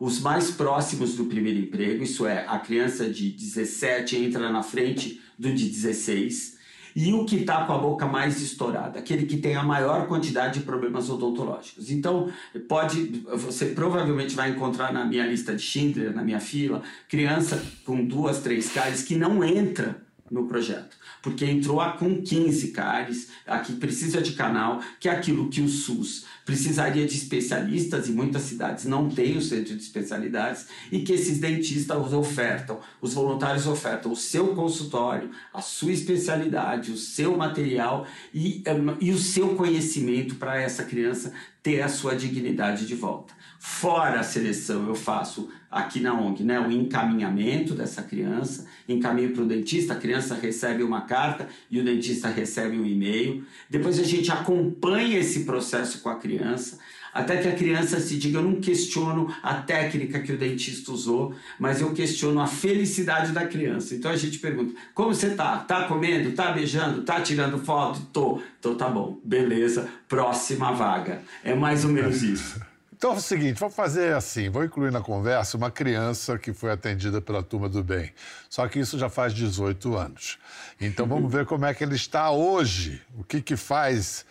os 0.00 0.18
mais 0.18 0.50
próximos 0.50 1.14
do 1.14 1.26
primeiro 1.26 1.58
emprego, 1.58 2.02
isso 2.02 2.26
é, 2.26 2.46
a 2.48 2.58
criança 2.58 3.08
de 3.08 3.28
17 3.28 4.16
entra 4.16 4.50
na 4.50 4.62
frente 4.62 5.20
do 5.38 5.52
de 5.52 5.68
16 5.68 6.61
e 6.94 7.12
o 7.12 7.24
que 7.24 7.36
está 7.36 7.64
com 7.64 7.72
a 7.72 7.78
boca 7.78 8.06
mais 8.06 8.40
estourada, 8.40 8.98
aquele 8.98 9.26
que 9.26 9.36
tem 9.36 9.56
a 9.56 9.62
maior 9.62 10.06
quantidade 10.06 10.60
de 10.60 10.64
problemas 10.64 11.08
odontológicos. 11.10 11.90
Então, 11.90 12.30
pode, 12.68 13.24
você 13.34 13.66
provavelmente 13.66 14.34
vai 14.34 14.50
encontrar 14.50 14.92
na 14.92 15.04
minha 15.04 15.26
lista 15.26 15.54
de 15.54 15.62
Schindler, 15.62 16.14
na 16.14 16.22
minha 16.22 16.40
fila, 16.40 16.82
criança 17.08 17.62
com 17.84 18.04
duas, 18.04 18.40
três 18.40 18.70
cáries 18.72 19.02
que 19.02 19.16
não 19.16 19.42
entra 19.42 20.00
no 20.32 20.48
projeto 20.48 20.96
porque 21.22 21.44
entrou 21.44 21.80
a 21.80 21.92
com 21.92 22.20
15 22.20 22.72
cáries, 22.72 23.28
aqui 23.46 23.74
precisa 23.74 24.20
de 24.20 24.32
canal, 24.32 24.82
que 24.98 25.08
é 25.08 25.12
aquilo 25.12 25.48
que 25.48 25.60
o 25.60 25.68
SUS 25.68 26.24
precisaria 26.44 27.06
de 27.06 27.16
especialistas 27.16 28.08
e 28.08 28.12
muitas 28.12 28.42
cidades 28.42 28.84
não 28.84 29.08
têm 29.08 29.36
o 29.36 29.40
centro 29.40 29.76
de 29.76 29.82
especialidades 29.82 30.66
e 30.90 31.00
que 31.00 31.12
esses 31.12 31.38
dentistas 31.38 32.12
ofertam, 32.12 32.80
os 33.00 33.14
voluntários 33.14 33.68
ofertam 33.68 34.10
o 34.10 34.16
seu 34.16 34.48
consultório, 34.48 35.30
a 35.54 35.62
sua 35.62 35.92
especialidade, 35.92 36.90
o 36.90 36.96
seu 36.96 37.36
material 37.36 38.04
e, 38.34 38.64
e 39.00 39.12
o 39.12 39.18
seu 39.18 39.54
conhecimento 39.54 40.34
para 40.34 40.60
essa 40.60 40.82
criança 40.82 41.32
ter 41.62 41.80
a 41.80 41.88
sua 41.88 42.16
dignidade 42.16 42.86
de 42.86 42.96
volta. 42.96 43.32
Fora 43.60 44.18
a 44.18 44.24
seleção, 44.24 44.88
eu 44.88 44.96
faço 44.96 45.48
aqui 45.72 46.00
na 46.00 46.12
ONG 46.12 46.44
né, 46.44 46.60
o 46.60 46.70
encaminhamento 46.70 47.74
dessa 47.74 48.02
criança, 48.02 48.66
encaminho 48.86 49.32
para 49.32 49.42
o 49.42 49.46
dentista, 49.46 49.94
a 49.94 49.96
criança 49.96 50.34
recebe 50.34 50.82
uma 50.82 51.00
carta 51.00 51.48
e 51.70 51.80
o 51.80 51.84
dentista 51.84 52.28
recebe 52.28 52.78
um 52.78 52.84
e-mail. 52.84 53.42
Depois 53.70 53.98
a 53.98 54.04
gente 54.04 54.30
acompanha 54.30 55.18
esse 55.18 55.44
processo 55.44 56.00
com 56.02 56.10
a 56.10 56.16
criança, 56.16 56.78
até 57.14 57.38
que 57.38 57.48
a 57.48 57.54
criança 57.54 58.00
se 58.00 58.18
diga: 58.18 58.38
eu 58.38 58.42
não 58.42 58.60
questiono 58.60 59.34
a 59.42 59.54
técnica 59.54 60.20
que 60.20 60.32
o 60.32 60.38
dentista 60.38 60.92
usou, 60.92 61.34
mas 61.58 61.80
eu 61.80 61.92
questiono 61.92 62.38
a 62.40 62.46
felicidade 62.46 63.32
da 63.32 63.46
criança. 63.46 63.94
Então 63.94 64.10
a 64.10 64.16
gente 64.16 64.38
pergunta: 64.38 64.74
como 64.94 65.14
você 65.14 65.30
tá? 65.30 65.58
Tá 65.58 65.84
comendo? 65.84 66.32
Tá 66.32 66.52
beijando? 66.52 67.02
Tá 67.02 67.20
tirando 67.20 67.58
foto? 67.58 68.00
Tô. 68.12 68.42
Então 68.58 68.74
tá 68.74 68.88
bom, 68.88 69.18
beleza, 69.24 69.88
próxima 70.08 70.72
vaga. 70.72 71.22
É 71.42 71.54
mais 71.54 71.84
ou 71.84 71.90
menos 71.90 72.22
isso. 72.22 72.71
Então 73.02 73.14
é 73.14 73.16
o 73.16 73.20
seguinte, 73.20 73.58
vamos 73.58 73.74
fazer 73.74 74.14
assim, 74.14 74.48
vou 74.48 74.62
incluir 74.62 74.92
na 74.92 75.00
conversa 75.00 75.56
uma 75.56 75.72
criança 75.72 76.38
que 76.38 76.52
foi 76.52 76.70
atendida 76.70 77.20
pela 77.20 77.42
Turma 77.42 77.68
do 77.68 77.82
Bem. 77.82 78.12
Só 78.48 78.68
que 78.68 78.78
isso 78.78 78.96
já 78.96 79.10
faz 79.10 79.34
18 79.34 79.96
anos. 79.96 80.38
Então 80.80 81.04
vamos 81.04 81.26
ver 81.34 81.44
como 81.44 81.64
é 81.64 81.74
que 81.74 81.82
ele 81.82 81.96
está 81.96 82.30
hoje. 82.30 83.02
O 83.18 83.24
que 83.24 83.42
que 83.42 83.56
faz 83.56 84.24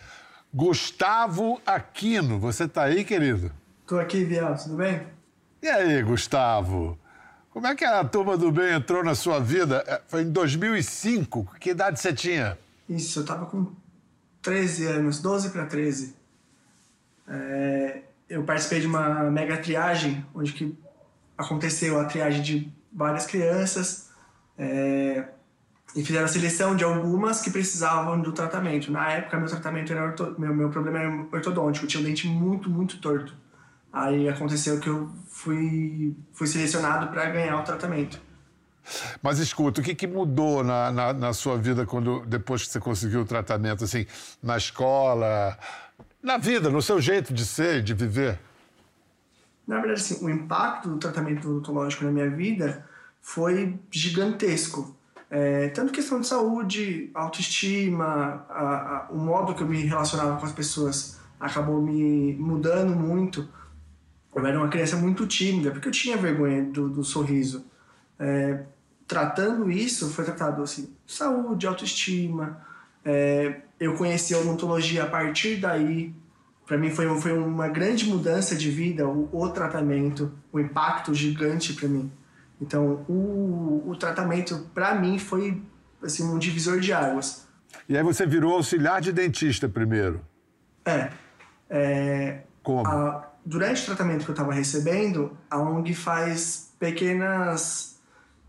Gustavo 0.54 1.62
Aquino. 1.66 2.40
Você 2.40 2.64
está 2.64 2.84
aí, 2.84 3.04
querido? 3.04 3.52
Estou 3.82 4.00
aqui, 4.00 4.24
Biel, 4.24 4.56
tudo 4.56 4.78
bem? 4.78 5.06
E 5.62 5.68
aí, 5.68 6.02
Gustavo? 6.02 6.98
Como 7.50 7.68
é 7.68 7.76
que 7.76 7.84
a 7.84 8.06
Turma 8.06 8.38
do 8.38 8.54
Bem 8.54 8.72
entrou 8.72 9.04
na 9.04 9.16
sua 9.16 9.42
vida? 9.42 9.84
É, 9.86 10.02
foi 10.08 10.22
em 10.22 10.32
2005. 10.32 11.56
Que 11.60 11.72
idade 11.72 12.00
você 12.00 12.14
tinha? 12.14 12.58
Isso, 12.88 13.20
eu 13.20 13.24
estava 13.24 13.48
com 13.48 13.70
13 14.42 14.86
anos, 14.86 15.20
12 15.20 15.50
para 15.50 15.66
13. 15.66 16.16
É, 17.28 18.04
eu 18.32 18.44
participei 18.44 18.80
de 18.80 18.88
uma 18.88 19.30
mega 19.30 19.58
triagem, 19.58 20.26
onde 20.34 20.54
que 20.54 20.78
aconteceu 21.38 22.00
a 22.00 22.06
triagem 22.06 22.42
de 22.42 22.74
várias 22.94 23.26
crianças 23.26 24.10
é, 24.58 25.26
e 25.94 26.04
fizeram 26.04 26.26
a 26.26 26.30
seleção 26.30 26.74
de 26.74 26.86
algumas 26.86 27.42
que 27.42 27.52
precisavam 27.52 28.22
do 28.22 28.32
tratamento. 28.32 28.90
Na 28.90 29.12
época, 29.12 29.38
meu 29.38 29.50
tratamento 29.50 29.92
era 29.92 30.06
orto, 30.06 30.34
meu, 30.40 30.56
meu 30.56 30.70
problema 30.70 31.00
era 31.00 31.28
ortodôntico, 31.30 31.86
tinha 31.88 32.02
um 32.02 32.06
dente 32.06 32.26
muito, 32.26 32.70
muito 32.70 33.02
torto. 33.02 33.36
Aí 33.92 34.30
aconteceu 34.30 34.80
que 34.80 34.88
eu 34.88 35.10
fui, 35.28 36.16
fui 36.32 36.48
selecionado 36.48 37.08
para 37.08 37.30
ganhar 37.30 37.60
o 37.60 37.64
tratamento. 37.64 38.22
Mas 39.22 39.40
escuta, 39.40 39.82
o 39.82 39.84
que, 39.84 39.94
que 39.94 40.08
mudou 40.08 40.64
na, 40.64 40.90
na, 40.90 41.14
na, 41.14 41.34
sua 41.34 41.58
vida 41.58 41.86
quando 41.86 42.26
depois 42.26 42.64
que 42.64 42.70
você 42.70 42.80
conseguiu 42.80 43.22
o 43.22 43.26
tratamento, 43.26 43.84
assim, 43.84 44.06
na 44.42 44.58
escola, 44.58 45.58
na 46.22 46.38
vida, 46.38 46.70
no 46.70 46.82
seu 46.82 47.02
jeito 47.02 47.34
de 47.34 47.46
ser, 47.46 47.82
de 47.82 47.94
viver? 47.94 48.40
Na 49.68 49.80
verdade, 49.80 50.02
assim, 50.02 50.24
o 50.24 50.30
impacto 50.30 50.90
do 50.90 50.98
tratamento 50.98 51.50
odontológico 51.50 52.04
na 52.06 52.12
minha 52.12 52.30
vida 52.30 52.86
foi 53.22 53.80
gigantesco. 53.90 54.96
É, 55.30 55.70
tanto 55.70 55.94
questão 55.94 56.20
de 56.20 56.28
saúde, 56.28 57.10
autoestima, 57.14 58.46
a, 58.50 59.08
a, 59.08 59.08
o 59.12 59.18
modo 59.18 59.56
que 59.56 59.64
eu 59.64 59.68
me 59.68 59.82
relacionava 59.84 60.38
com 60.38 60.46
as 60.46 60.52
pessoas 60.52 61.20
acabou 61.40 61.82
me 61.82 62.34
mudando 62.34 62.94
muito. 62.96 63.48
Eu 64.36 64.46
era 64.46 64.58
uma 64.58 64.68
criança 64.68 64.98
muito 64.98 65.26
tímida, 65.26 65.72
porque 65.72 65.88
eu 65.88 65.92
tinha 65.92 66.18
vergonha 66.18 66.64
do, 66.64 66.90
do 66.90 67.04
sorriso. 67.04 67.66
É, 68.20 68.64
tratando 69.08 69.72
isso, 69.72 70.10
foi 70.10 70.24
tratado 70.26 70.62
assim, 70.64 70.94
saúde, 71.08 71.68
autoestima, 71.68 72.62
é, 73.04 73.62
eu 73.82 73.96
conheci 73.96 74.34
a 74.36 74.38
odontologia 74.38 75.04
a 75.04 75.08
partir 75.08 75.58
daí. 75.58 76.14
Para 76.68 76.78
mim 76.78 76.92
foi, 76.92 77.20
foi 77.20 77.38
uma 77.38 77.68
grande 77.68 78.06
mudança 78.06 78.56
de 78.56 78.70
vida, 78.70 79.08
o, 79.08 79.28
o 79.34 79.50
tratamento, 79.50 80.32
o 80.54 80.60
impacto 80.60 81.14
gigante 81.14 81.74
para 81.74 81.90
mim. 81.90 82.10
Então, 82.62 83.04
o, 83.10 83.84
o 83.88 83.96
tratamento 83.98 84.70
para 84.74 84.94
mim 84.96 85.18
foi 85.18 85.62
assim 86.02 86.24
um 86.24 86.38
divisor 86.38 86.80
de 86.80 86.94
águas. 86.94 87.48
E 87.90 87.98
aí 87.98 88.04
você 88.04 88.26
virou 88.26 88.54
auxiliar 88.54 89.02
de 89.02 89.12
dentista 89.12 89.68
primeiro? 89.68 90.22
É. 90.86 91.10
É, 91.70 92.42
Como? 92.62 92.88
a- 92.88 93.32
durante 93.44 93.82
o 93.82 93.86
tratamento 93.88 94.24
que 94.26 94.30
eu 94.30 94.34
estava 94.34 94.54
recebendo, 94.54 95.36
a 95.50 95.58
ONG 95.58 95.94
faz 95.96 96.72
pequenas. 96.80 98.00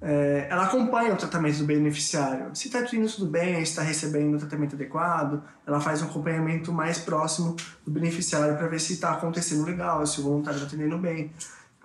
É, 0.04 0.48
ela 0.50 0.64
acompanha 0.64 1.14
o 1.14 1.16
tratamento 1.16 1.58
do 1.58 1.64
beneficiário. 1.64 2.50
Se 2.54 2.66
está 2.66 2.80
indo 2.92 3.08
tudo 3.08 3.26
bem, 3.26 3.62
está 3.62 3.82
recebendo 3.82 4.34
o 4.34 4.38
tratamento 4.38 4.74
adequado, 4.74 5.40
ela 5.64 5.80
faz 5.80 6.02
um 6.02 6.06
acompanhamento 6.06 6.72
mais 6.72 6.98
próximo 6.98 7.54
do 7.86 7.90
beneficiário 7.92 8.56
para 8.56 8.66
ver 8.66 8.80
se 8.80 8.94
está 8.94 9.12
acontecendo 9.12 9.64
legal, 9.64 10.04
se 10.04 10.20
o 10.20 10.24
voluntário 10.24 10.56
está 10.56 10.66
atendendo 10.66 10.98
bem. 10.98 11.30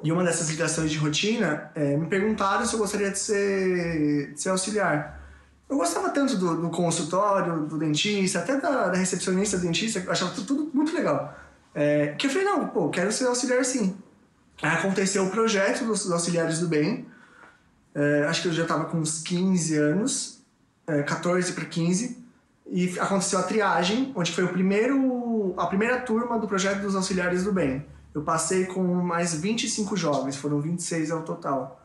E 0.04 0.12
uma 0.12 0.24
dessas 0.24 0.50
ligações 0.50 0.90
de 0.90 0.98
rotina, 0.98 1.70
é, 1.76 1.96
me 1.96 2.08
perguntaram 2.08 2.66
se 2.66 2.74
eu 2.74 2.80
gostaria 2.80 3.12
de 3.12 3.20
ser, 3.20 4.34
de 4.34 4.42
ser 4.42 4.50
auxiliar. 4.50 5.22
Eu 5.70 5.78
gostava 5.78 6.10
tanto 6.10 6.38
do, 6.38 6.62
do 6.62 6.70
consultório, 6.72 7.66
do 7.66 7.78
dentista, 7.78 8.40
até 8.40 8.60
da, 8.60 8.88
da 8.88 8.98
recepcionista 8.98 9.58
do 9.58 9.64
dentista, 9.64 10.00
eu 10.00 10.12
achava 10.12 10.32
tudo, 10.32 10.48
tudo 10.48 10.72
muito 10.74 10.96
legal. 10.96 11.38
É, 11.76 12.16
que 12.18 12.26
eu 12.26 12.32
falei, 12.32 12.46
não, 12.46 12.68
pô, 12.68 12.90
quero 12.90 13.12
ser 13.12 13.26
auxiliar 13.26 13.64
sim. 13.64 13.96
Aí 14.64 14.72
aconteceu 14.72 15.24
o 15.24 15.30
projeto 15.30 15.86
dos 15.86 16.12
auxiliares 16.12 16.60
do 16.60 16.68
bem. 16.68 17.06
É, 17.98 18.28
acho 18.28 18.44
que 18.44 18.48
eu 18.50 18.54
já 18.54 18.62
estava 18.62 18.86
com 18.86 19.00
uns 19.00 19.24
15 19.24 19.76
anos, 19.76 20.46
é, 20.86 21.02
14 21.02 21.52
para 21.54 21.66
15. 21.66 22.24
E 22.70 23.00
aconteceu 23.00 23.40
a 23.40 23.44
triagem, 23.44 24.12
onde 24.16 24.32
foi 24.32 24.44
o 24.44 24.50
primeiro, 24.50 25.56
a 25.58 25.66
primeira 25.66 26.00
turma 26.02 26.38
do 26.38 26.48
projeto 26.48 26.82
dos 26.82 26.96
auxiliares 26.96 27.44
do 27.44 27.52
bem. 27.52 27.84
Eu 28.14 28.22
passei 28.22 28.66
com 28.66 28.84
mais 28.84 29.34
25 29.34 29.98
jovens, 29.98 30.36
foram 30.36 30.62
26 30.62 31.10
ao 31.10 31.24
total. 31.24 31.84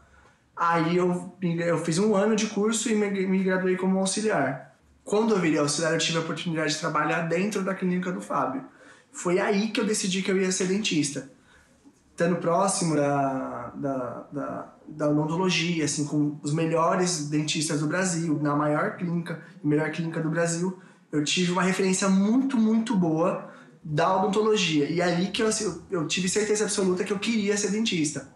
Aí 0.55 0.97
eu, 0.97 1.35
eu 1.41 1.79
fiz 1.79 1.99
um 1.99 2.15
ano 2.15 2.37
de 2.37 2.49
curso 2.49 2.91
e 2.91 2.95
me, 2.95 3.27
me 3.27 3.43
graduei 3.43 3.77
como 3.77 3.99
auxiliar. 3.99 4.77
Quando 5.05 5.35
eu 5.35 5.41
virei 5.41 5.59
auxiliar, 5.59 5.95
eu 5.95 5.99
tive 5.99 6.19
a 6.19 6.21
oportunidade 6.21 6.75
de 6.75 6.79
trabalhar 6.79 7.23
dentro 7.23 7.63
da 7.63 7.75
clínica 7.75 8.13
do 8.13 8.21
Fábio. 8.21 8.65
Foi 9.11 9.41
aí 9.41 9.69
que 9.69 9.81
eu 9.81 9.85
decidi 9.85 10.21
que 10.21 10.31
eu 10.31 10.41
ia 10.41 10.53
ser 10.53 10.67
dentista. 10.67 11.31
Estando 12.13 12.37
próximo 12.37 12.95
da, 12.95 13.73
da, 13.75 14.27
da, 14.33 14.75
da 14.87 15.09
odontologia, 15.09 15.85
assim, 15.85 16.05
com 16.05 16.39
os 16.43 16.53
melhores 16.53 17.29
dentistas 17.29 17.81
do 17.81 17.87
Brasil, 17.87 18.39
na 18.41 18.55
maior 18.55 18.97
clínica, 18.97 19.43
melhor 19.65 19.91
clínica 19.91 20.21
do 20.21 20.29
Brasil, 20.29 20.79
eu 21.11 21.25
tive 21.25 21.53
uma 21.53 21.63
referência 21.63 22.09
muito, 22.09 22.57
muito 22.57 22.95
boa 22.95 23.51
da 23.83 24.17
odontologia. 24.17 24.89
E 24.89 25.01
é 25.01 25.05
aí 25.05 25.27
que 25.29 25.43
eu, 25.43 25.49
assim, 25.49 25.65
eu, 25.65 25.83
eu 26.03 26.07
tive 26.07 26.29
certeza 26.29 26.65
absoluta 26.65 27.03
que 27.03 27.13
eu 27.13 27.19
queria 27.19 27.57
ser 27.57 27.71
dentista. 27.71 28.29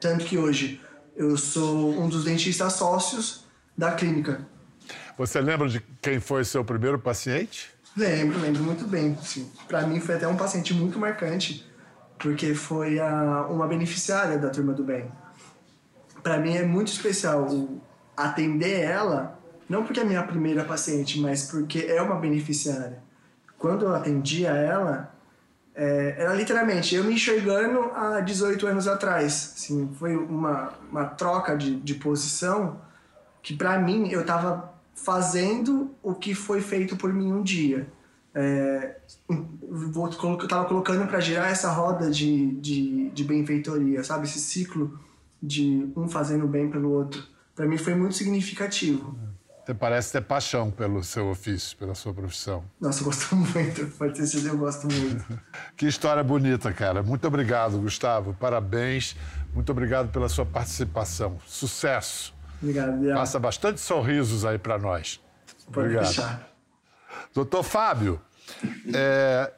Tanto 0.00 0.24
que 0.24 0.38
hoje 0.38 0.80
eu 1.16 1.36
sou 1.36 2.00
um 2.00 2.08
dos 2.08 2.24
dentistas 2.24 2.74
sócios 2.74 3.44
da 3.76 3.92
clínica. 3.92 4.46
Você 5.16 5.40
lembra 5.40 5.68
de 5.68 5.80
quem 6.00 6.20
foi 6.20 6.44
seu 6.44 6.64
primeiro 6.64 6.98
paciente? 6.98 7.70
Lembro, 7.96 8.38
lembro 8.40 8.62
muito 8.62 8.86
bem. 8.86 9.16
Assim, 9.20 9.50
para 9.66 9.86
mim 9.86 9.98
foi 10.00 10.14
até 10.14 10.28
um 10.28 10.36
paciente 10.36 10.72
muito 10.72 10.98
marcante, 10.98 11.68
porque 12.18 12.54
foi 12.54 12.98
a, 12.98 13.46
uma 13.48 13.66
beneficiária 13.66 14.38
da 14.38 14.50
Turma 14.50 14.72
do 14.72 14.82
Bem. 14.82 15.10
Para 16.22 16.38
mim 16.38 16.56
é 16.56 16.64
muito 16.64 16.88
especial 16.88 17.48
atender 18.16 18.80
ela, 18.80 19.38
não 19.68 19.84
porque 19.84 20.00
é 20.00 20.04
minha 20.04 20.22
primeira 20.22 20.64
paciente, 20.64 21.20
mas 21.20 21.50
porque 21.50 21.86
é 21.88 22.02
uma 22.02 22.16
beneficiária. 22.16 23.02
Quando 23.56 23.84
eu 23.84 23.94
atendia 23.94 24.50
ela, 24.50 25.14
é, 25.74 26.16
era 26.18 26.34
literalmente 26.34 26.96
eu 26.96 27.04
me 27.04 27.14
enxergando 27.14 27.92
há 27.94 28.20
18 28.20 28.66
anos 28.66 28.88
atrás. 28.88 29.54
Assim, 29.56 29.88
foi 29.98 30.16
uma, 30.16 30.72
uma 30.90 31.04
troca 31.04 31.56
de, 31.56 31.76
de 31.76 31.94
posição 31.94 32.80
que 33.40 33.54
para 33.54 33.78
mim 33.78 34.08
eu 34.10 34.22
estava 34.22 34.74
fazendo 34.92 35.94
o 36.02 36.14
que 36.14 36.34
foi 36.34 36.60
feito 36.60 36.96
por 36.96 37.12
mim 37.12 37.32
um 37.32 37.42
dia. 37.42 37.86
É, 38.34 38.96
vou, 39.28 40.08
tava 40.46 40.66
colocando 40.66 41.06
para 41.06 41.20
girar 41.20 41.50
essa 41.50 41.70
roda 41.72 42.10
de, 42.10 42.52
de, 42.56 43.10
de 43.10 43.24
benfeitoria, 43.24 44.04
sabe? 44.04 44.26
Esse 44.26 44.38
ciclo 44.38 44.98
de 45.42 45.90
um 45.96 46.08
fazendo 46.08 46.46
bem 46.46 46.70
pelo 46.70 46.90
outro. 46.90 47.22
Para 47.54 47.66
mim 47.66 47.78
foi 47.78 47.94
muito 47.94 48.14
significativo. 48.14 49.16
Você 49.64 49.74
parece 49.74 50.12
ter 50.12 50.22
paixão 50.22 50.70
pelo 50.70 51.04
seu 51.04 51.28
ofício, 51.28 51.76
pela 51.76 51.94
sua 51.94 52.14
profissão. 52.14 52.64
Nossa, 52.80 53.00
eu 53.00 53.04
gosto 53.04 53.36
muito. 53.36 53.86
Pode 53.98 54.14
ter 54.14 54.26
sido, 54.26 54.48
eu 54.48 54.56
gosto 54.56 54.86
muito. 54.90 55.26
Que 55.76 55.86
história 55.86 56.22
bonita, 56.24 56.72
cara. 56.72 57.02
Muito 57.02 57.26
obrigado, 57.26 57.78
Gustavo. 57.78 58.32
Parabéns. 58.32 59.14
Muito 59.52 59.70
obrigado 59.70 60.10
pela 60.10 60.28
sua 60.28 60.46
participação. 60.46 61.38
Sucesso. 61.46 62.34
Obrigado, 62.62 62.98
Biel. 62.98 63.14
Passa 63.14 63.38
bastante 63.38 63.80
sorrisos 63.80 64.44
aí 64.44 64.58
para 64.58 64.78
nós. 64.78 65.20
Pode 65.70 65.88
Obrigado. 65.88 66.04
deixar. 66.04 66.57
Doutor 67.34 67.62
Fábio, 67.62 68.20
é, 68.94 69.52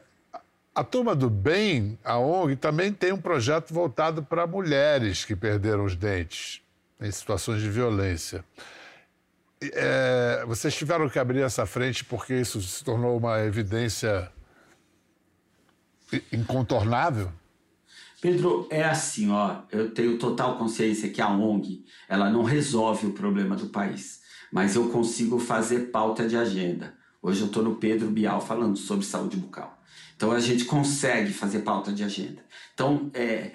a 0.75 0.85
Turma 0.85 1.14
do 1.14 1.29
Bem, 1.29 1.99
a 2.05 2.18
ONG, 2.18 2.57
também 2.57 2.92
tem 2.92 3.12
um 3.12 3.20
projeto 3.20 3.73
voltado 3.73 4.23
para 4.23 4.46
mulheres 4.46 5.25
que 5.25 5.35
perderam 5.35 5.85
os 5.85 5.96
dentes 5.96 6.62
em 7.01 7.11
situações 7.11 7.61
de 7.61 7.68
violência. 7.68 8.44
É, 9.62 10.42
vocês 10.46 10.75
tiveram 10.75 11.09
que 11.09 11.18
abrir 11.18 11.42
essa 11.42 11.66
frente 11.66 12.05
porque 12.05 12.35
isso 12.35 12.61
se 12.62 12.83
tornou 12.83 13.16
uma 13.16 13.40
evidência 13.40 14.31
incontornável? 16.33 17.31
Pedro, 18.20 18.66
é 18.70 18.85
assim, 18.85 19.31
ó, 19.31 19.62
eu 19.70 19.92
tenho 19.92 20.18
total 20.18 20.59
consciência 20.59 21.09
que 21.09 21.23
a 21.23 21.29
ONG, 21.29 21.85
ela 22.09 22.31
não 22.31 22.42
resolve 22.42 23.07
o 23.07 23.12
problema 23.12 23.57
do 23.57 23.68
país, 23.68 24.20
mas 24.53 24.77
eu 24.77 24.90
consigo 24.90 25.38
fazer 25.38 25.90
pauta 25.90 26.29
de 26.29 26.37
agenda. 26.37 26.99
Hoje 27.22 27.42
eu 27.42 27.46
estou 27.48 27.62
no 27.62 27.74
Pedro 27.74 28.11
Bial 28.11 28.40
falando 28.40 28.76
sobre 28.76 29.04
saúde 29.04 29.37
bucal. 29.37 29.78
Então 30.16 30.33
a 30.33 30.40
gente 30.40 30.64
consegue 30.64 31.33
fazer 31.33 31.61
pauta 31.61 31.92
de 31.92 32.02
agenda. 32.02 32.42
Então, 32.74 33.11
é, 33.12 33.52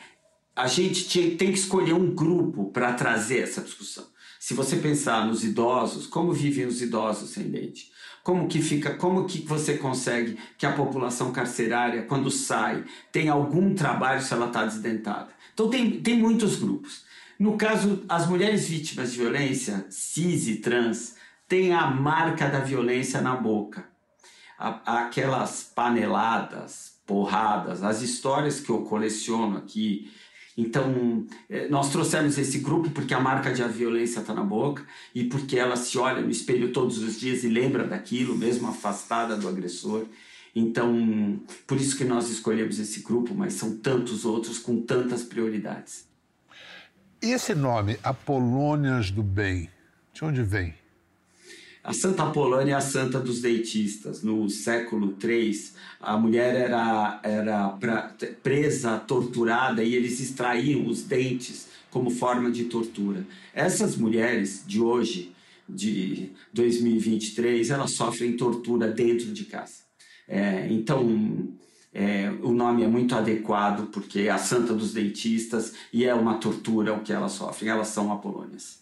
a 0.55 0.67
gente 0.67 1.07
tinha- 1.07 1.35
tem 1.35 1.51
que 1.51 1.57
escolher 1.57 1.93
um 1.93 2.13
grupo 2.13 2.71
para 2.71 2.93
trazer 2.93 3.39
essa 3.39 3.61
discussão. 3.61 4.05
Se 4.39 4.53
você 4.53 4.75
pensar 4.75 5.25
nos 5.25 5.43
idosos, 5.43 6.05
como 6.05 6.31
vivem 6.31 6.65
os 6.65 6.81
idosos 6.81 7.31
sem 7.31 7.49
dente? 7.49 7.91
Como 8.23 8.47
que 8.47 8.61
fica, 8.61 8.93
como 8.95 9.25
que 9.25 9.39
você 9.41 9.77
consegue 9.77 10.37
que 10.57 10.65
a 10.65 10.71
população 10.73 11.31
carcerária, 11.31 12.03
quando 12.03 12.29
sai, 12.31 12.83
tenha 13.11 13.33
algum 13.33 13.73
trabalho 13.73 14.21
se 14.21 14.33
ela 14.33 14.47
está 14.47 14.65
desdentada? 14.65 15.29
Então 15.53 15.69
tem, 15.69 16.01
tem 16.01 16.17
muitos 16.17 16.55
grupos. 16.57 17.03
No 17.39 17.57
caso, 17.57 18.03
as 18.07 18.27
mulheres 18.27 18.67
vítimas 18.67 19.11
de 19.11 19.19
violência, 19.19 19.85
cis 19.89 20.47
e 20.47 20.55
trans, 20.57 21.14
têm 21.47 21.73
a 21.73 21.87
marca 21.87 22.47
da 22.47 22.59
violência 22.59 23.21
na 23.21 23.35
boca 23.35 23.95
aquelas 24.57 25.63
paneladas, 25.63 26.93
porradas, 27.05 27.83
as 27.83 28.01
histórias 28.01 28.59
que 28.59 28.69
eu 28.69 28.81
coleciono 28.81 29.57
aqui. 29.57 30.11
Então, 30.57 31.25
eh, 31.49 31.67
nós 31.67 31.89
trouxemos 31.91 32.37
esse 32.37 32.59
grupo 32.59 32.89
porque 32.89 33.13
a 33.13 33.19
marca 33.19 33.53
de 33.53 33.61
a 33.61 33.67
violência 33.67 34.21
está 34.21 34.33
na 34.33 34.43
boca 34.43 34.85
e 35.13 35.25
porque 35.25 35.59
ela 35.59 35.75
se 35.75 35.97
olha 35.97 36.21
no 36.21 36.31
espelho 36.31 36.71
todos 36.71 36.99
os 36.99 37.19
dias 37.19 37.43
e 37.43 37.49
lembra 37.49 37.85
daquilo, 37.85 38.37
mesmo 38.37 38.69
afastada 38.69 39.35
do 39.35 39.49
agressor. 39.49 40.05
Então, 40.55 41.41
por 41.67 41.75
isso 41.75 41.97
que 41.97 42.05
nós 42.05 42.29
escolhemos 42.29 42.79
esse 42.79 43.01
grupo, 43.01 43.35
mas 43.35 43.55
são 43.55 43.77
tantos 43.77 44.23
outros 44.23 44.57
com 44.57 44.81
tantas 44.81 45.23
prioridades. 45.23 46.07
E 47.21 47.31
esse 47.31 47.53
nome, 47.53 47.99
Apolônias 48.01 49.11
do 49.11 49.21
Bem, 49.21 49.69
de 50.13 50.23
onde 50.23 50.41
vem? 50.41 50.73
A 51.85 51.93
Santa 51.93 52.23
Apolônia 52.23 52.73
é 52.73 52.75
a 52.75 52.81
santa 52.81 53.19
dos 53.19 53.41
dentistas. 53.41 54.23
No 54.23 54.49
século 54.49 55.15
III, 55.23 55.69
a 56.01 56.17
mulher 56.17 56.55
era, 56.55 57.19
era 57.21 57.69
pra- 57.69 58.11
presa, 58.41 58.97
torturada 58.97 59.83
e 59.83 59.93
eles 59.93 60.19
extraíam 60.19 60.87
os 60.87 61.03
dentes 61.03 61.67
como 61.91 62.09
forma 62.09 62.49
de 62.49 62.63
tortura. 62.63 63.23
Essas 63.53 63.95
mulheres 63.95 64.63
de 64.65 64.81
hoje, 64.81 65.31
de 65.69 66.31
2023, 66.51 67.69
elas 67.69 67.91
sofrem 67.91 68.35
tortura 68.35 68.87
dentro 68.87 69.27
de 69.31 69.45
casa. 69.45 69.83
É, 70.27 70.67
então, 70.71 71.47
é, 71.93 72.31
o 72.41 72.51
nome 72.51 72.81
é 72.81 72.87
muito 72.87 73.13
adequado 73.15 73.91
porque 73.91 74.21
é 74.21 74.31
a 74.31 74.39
santa 74.39 74.73
dos 74.73 74.91
dentistas 74.91 75.73
e 75.93 76.03
é 76.03 76.15
uma 76.15 76.39
tortura 76.39 76.95
o 76.95 77.01
que 77.01 77.13
elas 77.13 77.33
sofrem. 77.33 77.69
Elas 77.69 77.89
são 77.89 78.11
apolônias. 78.11 78.79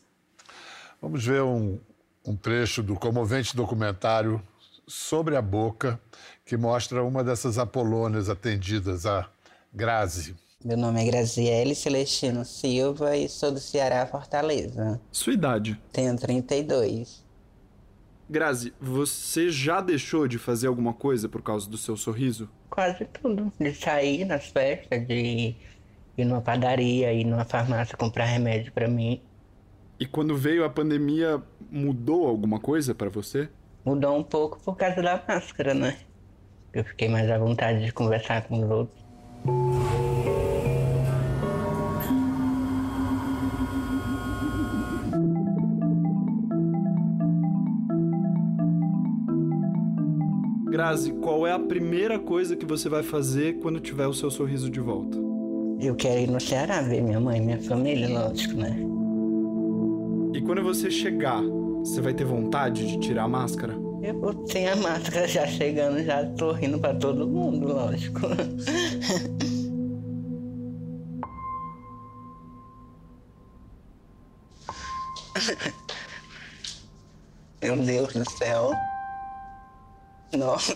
Vamos 1.01 1.25
ver 1.25 1.43
um, 1.43 1.77
um 2.25 2.35
trecho 2.35 2.81
do 2.81 2.95
comovente 2.95 3.55
documentário 3.55 4.41
Sobre 4.87 5.35
a 5.35 5.41
Boca, 5.41 5.99
que 6.45 6.57
mostra 6.57 7.03
uma 7.03 7.23
dessas 7.23 7.57
Apolônias 7.57 8.29
atendidas, 8.29 9.05
a 9.05 9.29
Grazi. 9.73 10.35
Meu 10.63 10.77
nome 10.77 11.01
é 11.01 11.05
Graziele 11.05 11.73
Celestino 11.73 12.43
Silva 12.45 13.15
e 13.15 13.27
sou 13.27 13.51
do 13.51 13.59
Ceará, 13.59 14.05
Fortaleza. 14.05 14.99
Sua 15.11 15.33
idade? 15.33 15.79
Tenho 15.91 16.17
32. 16.17 17.23
Grazi, 18.29 18.73
você 18.79 19.49
já 19.49 19.81
deixou 19.81 20.27
de 20.27 20.37
fazer 20.37 20.67
alguma 20.67 20.93
coisa 20.93 21.27
por 21.27 21.41
causa 21.41 21.69
do 21.69 21.77
seu 21.77 21.95
sorriso? 21.97 22.49
Quase 22.69 23.05
tudo. 23.05 23.51
De 23.59 23.73
sair 23.73 24.25
nas 24.25 24.47
festas, 24.47 25.05
de 25.07 25.55
ir 26.17 26.25
numa 26.25 26.41
padaria, 26.41 27.13
ir 27.13 27.25
numa 27.25 27.45
farmácia 27.45 27.97
comprar 27.97 28.25
remédio 28.25 28.71
pra 28.71 28.87
mim. 28.87 29.21
E 30.03 30.05
quando 30.05 30.35
veio 30.35 30.65
a 30.65 30.69
pandemia, 30.69 31.41
mudou 31.71 32.27
alguma 32.27 32.59
coisa 32.59 32.93
pra 32.93 33.07
você? 33.07 33.47
Mudou 33.85 34.17
um 34.17 34.21
pouco 34.21 34.59
por 34.59 34.75
causa 34.75 35.01
da 35.01 35.23
máscara, 35.25 35.73
né? 35.73 35.95
Eu 36.73 36.83
fiquei 36.83 37.07
mais 37.07 37.31
à 37.31 37.37
vontade 37.37 37.85
de 37.85 37.93
conversar 37.93 38.41
com 38.45 38.61
os 38.61 38.69
outros. 38.69 39.01
Grazi, 50.69 51.13
qual 51.13 51.47
é 51.47 51.53
a 51.53 51.59
primeira 51.59 52.19
coisa 52.19 52.57
que 52.57 52.65
você 52.65 52.89
vai 52.89 53.03
fazer 53.03 53.59
quando 53.59 53.79
tiver 53.79 54.07
o 54.07 54.13
seu 54.13 54.29
sorriso 54.29 54.69
de 54.69 54.81
volta? 54.81 55.17
Eu 55.79 55.95
quero 55.95 56.19
ir 56.19 56.27
no 56.29 56.41
Ceará 56.41 56.81
ver 56.81 57.01
minha 57.01 57.21
mãe, 57.21 57.39
minha 57.39 57.61
família, 57.61 58.09
lógico, 58.09 58.55
né? 58.55 58.92
Quando 60.45 60.61
você 60.61 60.91
chegar, 60.91 61.41
você 61.79 62.01
vai 62.01 62.13
ter 62.13 62.25
vontade 62.25 62.85
de 62.85 62.99
tirar 62.99 63.23
a 63.23 63.27
máscara? 63.27 63.73
Eu 64.01 64.45
sem 64.47 64.67
a 64.67 64.75
máscara 64.75 65.25
já 65.27 65.47
chegando, 65.47 66.03
já 66.03 66.25
tô 66.31 66.51
rindo 66.51 66.77
pra 66.77 66.93
todo 66.93 67.25
mundo, 67.27 67.67
lógico. 67.67 68.19
Meu 77.61 77.77
Deus 77.77 78.13
do 78.13 78.29
céu. 78.31 78.73
Nossa. 80.37 80.73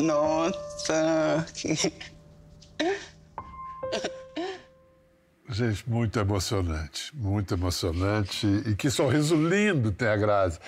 Nossa. 0.00 1.46
Gente, 5.60 5.84
muito 5.90 6.18
emocionante, 6.18 7.14
muito 7.14 7.52
emocionante. 7.52 8.46
E 8.66 8.74
que 8.74 8.88
sorriso 8.88 9.36
lindo 9.36 9.92
tem 9.92 10.08
a 10.08 10.16
Grazi. 10.16 10.58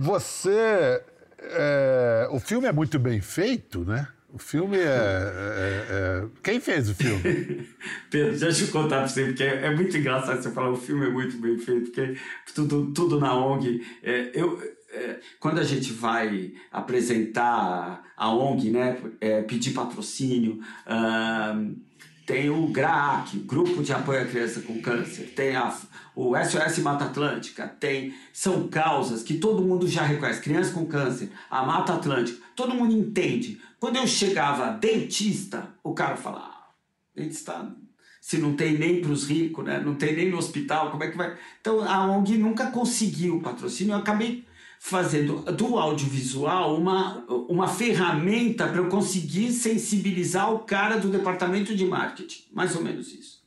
Você. 0.00 1.00
é, 1.40 2.28
o 2.32 2.40
filme 2.40 2.66
é 2.66 2.72
muito 2.72 2.98
bem 2.98 3.20
feito, 3.20 3.84
né? 3.84 4.08
O 4.30 4.38
filme 4.38 4.76
é, 4.76 4.82
é- 4.82 5.86
é- 5.90 6.24
Quem 6.42 6.58
fez 6.60 6.88
o 6.90 6.94
filme? 6.94 7.22
Pedro, 8.10 8.36
deixa 8.38 8.64
eu 8.64 8.68
contar 8.68 8.98
pra 8.98 9.08
você, 9.08 9.26
porque 9.26 9.44
é, 9.44 9.66
é 9.66 9.74
muito 9.74 9.96
engraçado 9.96 10.42
você 10.42 10.50
falar 10.50 10.70
o 10.70 10.76
filme 10.76 11.06
é 11.06 11.10
muito 11.10 11.38
bem 11.38 11.56
feito, 11.56 11.90
porque 11.92 12.16
tudo, 12.52 12.92
tudo 12.92 13.20
na 13.20 13.32
ONG. 13.34 13.80
é, 14.02 14.30
eu, 14.34 14.60
é, 14.92 15.20
quando 15.38 15.60
a 15.60 15.64
gente 15.64 15.92
vai 15.92 16.52
apresentar 16.72 18.02
a 18.16 18.34
ONG, 18.34 18.70
né, 18.70 18.98
é, 19.20 19.42
pedir 19.42 19.70
patrocínio, 19.72 20.58
ahn, 20.86 21.74
tem 22.28 22.50
o 22.50 22.66
GRAAC, 22.66 23.38
Grupo 23.38 23.82
de 23.82 23.90
Apoio 23.90 24.20
à 24.20 24.26
Criança 24.26 24.60
com 24.60 24.82
Câncer, 24.82 25.32
tem 25.34 25.56
a, 25.56 25.74
o 26.14 26.34
SOS 26.36 26.78
Mata 26.80 27.06
Atlântica, 27.06 27.66
tem, 27.66 28.14
são 28.34 28.68
causas 28.68 29.22
que 29.22 29.38
todo 29.38 29.64
mundo 29.64 29.88
já 29.88 30.02
reconhece, 30.02 30.42
criança 30.42 30.74
com 30.74 30.84
câncer, 30.84 31.32
a 31.50 31.64
Mata 31.64 31.94
Atlântica, 31.94 32.38
todo 32.54 32.74
mundo 32.74 32.92
entende. 32.92 33.58
Quando 33.80 33.96
eu 33.96 34.06
chegava 34.06 34.72
dentista, 34.72 35.70
o 35.82 35.94
cara 35.94 36.16
falava, 36.16 36.44
ah, 36.44 36.68
dentista 37.16 37.74
se 38.20 38.36
não 38.36 38.54
tem 38.54 38.76
nem 38.76 39.00
para 39.00 39.10
os 39.10 39.26
ricos, 39.26 39.64
né? 39.64 39.80
não 39.82 39.94
tem 39.94 40.14
nem 40.14 40.30
no 40.30 40.36
hospital, 40.36 40.90
como 40.90 41.02
é 41.04 41.10
que 41.10 41.16
vai? 41.16 41.34
Então 41.62 41.82
a 41.82 42.04
ONG 42.04 42.36
nunca 42.36 42.70
conseguiu 42.70 43.40
patrocínio, 43.40 43.94
eu 43.94 43.98
acabei 43.98 44.44
fazendo 44.78 45.40
do 45.52 45.78
audiovisual 45.78 46.76
uma, 46.76 47.24
uma 47.48 47.68
ferramenta 47.68 48.66
para 48.68 48.78
eu 48.78 48.88
conseguir 48.88 49.52
sensibilizar 49.52 50.52
o 50.52 50.60
cara 50.60 50.96
do 50.96 51.08
departamento 51.08 51.74
de 51.74 51.84
marketing, 51.84 52.44
mais 52.52 52.74
ou 52.76 52.82
menos 52.82 53.12
isso. 53.12 53.38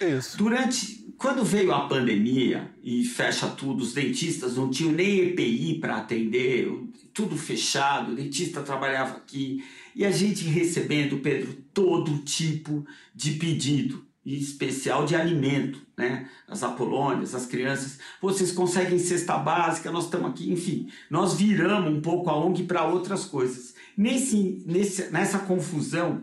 Isso. 0.00 0.36
Durante, 0.38 1.12
quando 1.16 1.44
veio 1.44 1.72
a 1.72 1.88
pandemia 1.88 2.70
e 2.82 3.04
fecha 3.04 3.48
tudo, 3.48 3.82
os 3.82 3.92
dentistas 3.92 4.56
não 4.56 4.70
tinham 4.70 4.92
nem 4.92 5.18
EPI 5.20 5.78
para 5.80 5.96
atender, 5.96 6.70
tudo 7.12 7.36
fechado, 7.36 8.12
o 8.12 8.14
dentista 8.14 8.62
trabalhava 8.62 9.16
aqui 9.16 9.64
e 9.94 10.04
a 10.04 10.10
gente 10.10 10.44
recebendo, 10.44 11.18
Pedro, 11.18 11.52
todo 11.74 12.18
tipo 12.18 12.86
de 13.12 13.32
pedido, 13.32 14.06
especial 14.36 15.04
de 15.04 15.14
alimento, 15.14 15.80
né? 15.96 16.28
As 16.46 16.62
apolônias, 16.62 17.34
as 17.34 17.46
crianças, 17.46 17.98
vocês 18.20 18.52
conseguem 18.52 18.98
cesta 18.98 19.38
básica, 19.38 19.90
nós 19.90 20.04
estamos 20.04 20.30
aqui, 20.30 20.52
enfim, 20.52 20.88
nós 21.10 21.34
viramos 21.34 21.92
um 21.92 22.00
pouco 22.00 22.28
a 22.28 22.36
ONG 22.36 22.64
para 22.64 22.84
outras 22.84 23.24
coisas. 23.24 23.74
Nesse, 23.96 24.62
nesse, 24.66 25.10
nessa 25.10 25.38
confusão, 25.40 26.22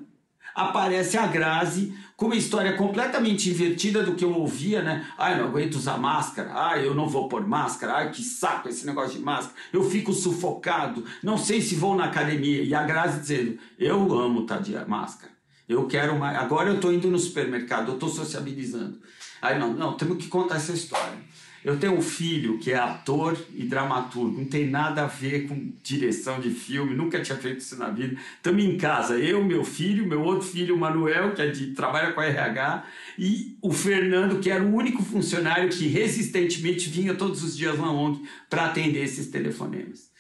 aparece 0.56 1.18
a 1.18 1.28
Grazi 1.28 1.94
com 2.16 2.28
uma 2.28 2.36
história 2.36 2.78
completamente 2.78 3.50
invertida 3.50 4.02
do 4.02 4.16
que 4.16 4.24
eu 4.24 4.34
ouvia, 4.34 4.82
né? 4.82 5.06
Ai, 5.18 5.38
não 5.38 5.50
aguento 5.50 5.76
usar 5.76 5.98
máscara. 5.98 6.52
Ai, 6.54 6.88
eu 6.88 6.96
não 6.96 7.10
vou 7.10 7.28
pôr 7.28 7.46
máscara. 7.46 7.96
Ai, 7.96 8.12
que 8.12 8.24
saco 8.24 8.70
esse 8.70 8.86
negócio 8.86 9.18
de 9.18 9.24
máscara. 9.24 9.58
Eu 9.74 9.84
fico 9.84 10.14
sufocado. 10.14 11.04
Não 11.22 11.38
sei 11.38 11.62
se 11.62 11.76
vou 11.76 11.94
na 11.94 12.06
academia. 12.06 12.64
E 12.64 12.74
a 12.74 12.84
Grazi 12.84 13.20
dizendo: 13.20 13.60
Eu 13.78 14.18
amo 14.18 14.44
estar 14.44 14.60
de 14.60 14.74
máscara. 14.88 15.35
Eu 15.68 15.88
quero 15.88 16.18
mais. 16.18 16.38
Agora 16.38 16.70
eu 16.70 16.76
estou 16.76 16.94
indo 16.94 17.10
no 17.10 17.18
supermercado, 17.18 17.90
eu 17.90 17.94
estou 17.96 18.10
sociabilizando. 18.10 19.00
Aí, 19.42 19.58
não, 19.60 19.74
não, 19.74 19.98
temos 19.98 20.18
que 20.18 20.28
contar 20.28 20.56
essa 20.56 20.72
história. 20.72 21.18
Eu 21.66 21.80
tenho 21.80 21.94
um 21.94 22.02
filho 22.02 22.60
que 22.60 22.72
é 22.72 22.78
ator 22.78 23.36
e 23.56 23.64
dramaturgo, 23.64 24.38
não 24.38 24.46
tem 24.46 24.70
nada 24.70 25.04
a 25.04 25.08
ver 25.08 25.48
com 25.48 25.74
direção 25.82 26.40
de 26.40 26.52
filme, 26.52 26.96
nunca 26.96 27.20
tinha 27.24 27.36
feito 27.36 27.58
isso 27.58 27.76
na 27.76 27.90
vida. 27.90 28.16
Estamos 28.36 28.64
em 28.64 28.78
casa, 28.78 29.18
eu, 29.18 29.44
meu 29.44 29.66
filho, 29.66 30.06
meu 30.06 30.22
outro 30.22 30.48
filho, 30.48 30.76
o 30.76 30.78
Manuel, 30.78 31.34
que 31.34 31.42
é 31.42 31.48
de, 31.48 31.74
trabalha 31.74 32.14
com 32.14 32.22
RH, 32.22 32.84
e 33.18 33.58
o 33.64 33.74
Fernando, 33.74 34.40
que 34.40 34.52
era 34.52 34.64
o 34.64 34.76
único 34.76 35.02
funcionário 35.02 35.68
que 35.70 35.88
resistentemente 35.88 36.88
vinha 36.88 37.16
todos 37.16 37.44
os 37.44 37.58
dias 37.58 37.80
na 37.80 37.92
ONG 37.92 38.22
para 38.48 38.66
atender 38.66 39.04
esses 39.04 39.32
telefonemas. 39.32 40.14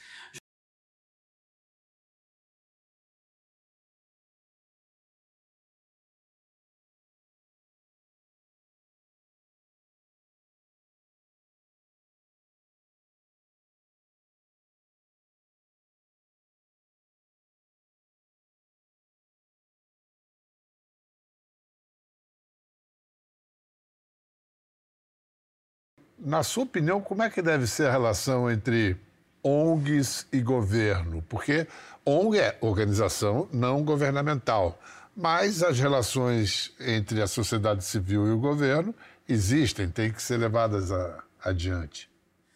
Na 26.25 26.41
sua 26.41 26.63
opinião, 26.63 26.99
como 26.99 27.21
é 27.21 27.29
que 27.29 27.39
deve 27.39 27.67
ser 27.67 27.85
a 27.87 27.91
relação 27.91 28.49
entre 28.49 28.97
ONGs 29.43 30.25
e 30.33 30.41
governo? 30.41 31.23
Porque 31.29 31.67
ONG 32.03 32.39
é 32.39 32.57
organização 32.61 33.47
não 33.53 33.83
governamental, 33.83 34.79
mas 35.15 35.61
as 35.61 35.79
relações 35.79 36.73
entre 36.79 37.21
a 37.21 37.27
sociedade 37.27 37.83
civil 37.85 38.25
e 38.27 38.31
o 38.31 38.39
governo 38.39 38.93
existem, 39.29 39.87
têm 39.87 40.11
que 40.11 40.19
ser 40.21 40.37
levadas 40.37 40.91
a- 40.91 41.23
adiante. 41.43 42.09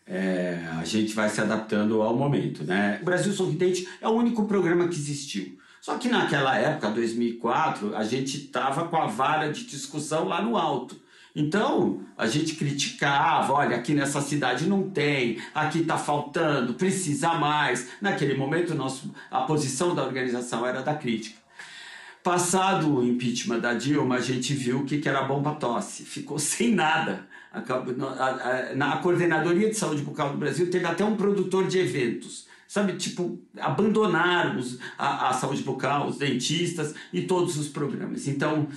É, 0.07 0.65
a 0.79 0.83
gente 0.83 1.13
vai 1.13 1.29
se 1.29 1.39
adaptando 1.39 2.01
ao 2.01 2.15
momento, 2.17 2.63
né? 2.63 2.97
O 2.99 3.05
Brasil 3.05 3.31
Sorridente 3.31 3.87
é 4.01 4.07
o 4.07 4.11
único 4.13 4.45
programa 4.45 4.87
que 4.87 4.95
existiu. 4.95 5.59
Só 5.79 5.95
que 5.99 6.09
naquela 6.09 6.57
época, 6.57 6.89
2004, 6.89 7.95
a 7.95 8.03
gente 8.03 8.37
estava 8.45 8.87
com 8.87 8.97
a 8.97 9.05
vara 9.05 9.51
de 9.53 9.65
discussão 9.65 10.27
lá 10.27 10.41
no 10.41 10.57
alto. 10.57 10.99
Então, 11.35 12.01
a 12.17 12.27
gente 12.27 12.55
criticava, 12.55 13.53
olha, 13.53 13.75
aqui 13.75 13.93
nessa 13.93 14.19
cidade 14.21 14.67
não 14.67 14.89
tem, 14.89 15.37
aqui 15.53 15.79
está 15.79 15.97
faltando, 15.97 16.73
precisa 16.73 17.35
mais. 17.35 17.87
Naquele 18.01 18.33
momento, 18.35 18.73
nosso, 18.73 19.13
a 19.29 19.41
posição 19.41 19.93
da 19.93 20.03
organização 20.03 20.65
era 20.65 20.81
da 20.81 20.95
crítica. 20.95 21.37
Passado 22.23 22.97
o 22.97 23.03
impeachment 23.07 23.59
da 23.59 23.73
Dilma, 23.73 24.15
a 24.15 24.21
gente 24.21 24.53
viu 24.53 24.79
o 24.79 24.85
que, 24.85 24.97
que 24.97 25.07
era 25.07 25.21
bomba 25.23 25.55
tosse. 25.55 26.03
Ficou 26.03 26.37
sem 26.39 26.73
nada. 26.75 27.27
No- 27.97 28.07
a- 28.09 28.13
a- 28.71 28.75
Na 28.75 28.97
Coordenadoria 28.97 29.69
de 29.69 29.75
Saúde 29.75 30.01
Bucal 30.01 30.31
do 30.31 30.37
Brasil 30.37 30.69
teve 30.69 30.85
até 30.85 31.03
um 31.05 31.15
produtor 31.15 31.67
de 31.67 31.79
eventos. 31.79 32.47
Sabe, 32.67 32.93
tipo, 32.93 33.39
abandonaram 33.59 34.59
os- 34.59 34.77
a, 34.97 35.29
a 35.29 35.33
saúde 35.33 35.63
bucal, 35.63 36.07
os 36.07 36.19
dentistas 36.19 36.93
e 37.11 37.23
todos 37.23 37.57
os 37.57 37.67
programas. 37.67 38.27
Então, 38.27 38.67